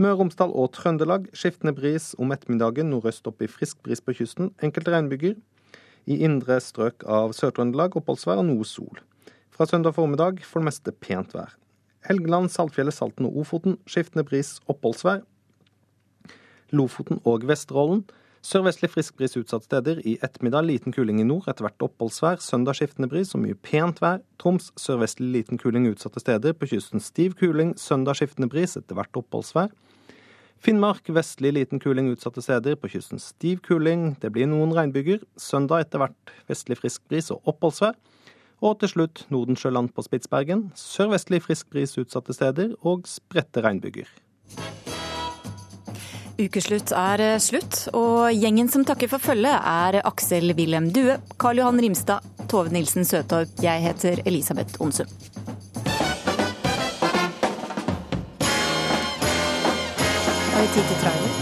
[0.00, 4.14] Møre og Romsdal og Trøndelag skiftende bris om ettermiddagen, nordøst opp i frisk bris på
[4.16, 4.48] kysten.
[4.64, 5.34] Enkelte regnbyger.
[6.08, 9.02] I indre strøk av Sør-Trøndelag oppholdsvær og noe sol.
[9.52, 11.52] Fra søndag formiddag for det meste pent vær.
[12.08, 15.20] Helgeland, Saltfjellet, Salten og Ofoten skiftende bris, oppholdsvær.
[16.72, 18.06] Lofoten og Vesterålen
[18.42, 20.00] Sørvestlig frisk bris utsatte steder.
[20.02, 22.40] I ettermiddag liten kuling i nord, etter hvert oppholdsvær.
[22.42, 24.18] Søndag skiftende bris og mye pent vær.
[24.42, 26.56] Troms sørvestlig liten kuling utsatte steder.
[26.58, 27.76] På kysten stiv kuling.
[27.78, 29.70] Søndag skiftende bris, etter hvert oppholdsvær.
[30.62, 32.74] Finnmark vestlig liten kuling utsatte steder.
[32.82, 34.16] På kysten stiv kuling.
[34.18, 35.22] Det blir noen regnbyger.
[35.38, 37.94] Søndag etter hvert vestlig frisk bris og oppholdsvær.
[38.62, 40.72] Og til slutt Nordensjøland på Spitsbergen.
[40.78, 44.10] Sørvestlig frisk bris utsatte steder og spredte regnbyger.
[46.40, 51.60] Ukeslutt er eh, slutt, og gjengen som takker for følget er Aksel Wilhelm Due, Karl
[51.60, 53.52] Johan Rimstad, Tove Nilsen Søtorp.
[53.62, 55.06] Jeg heter Elisabeth Onsum.
[60.52, 61.41] Har vi tid til trailer?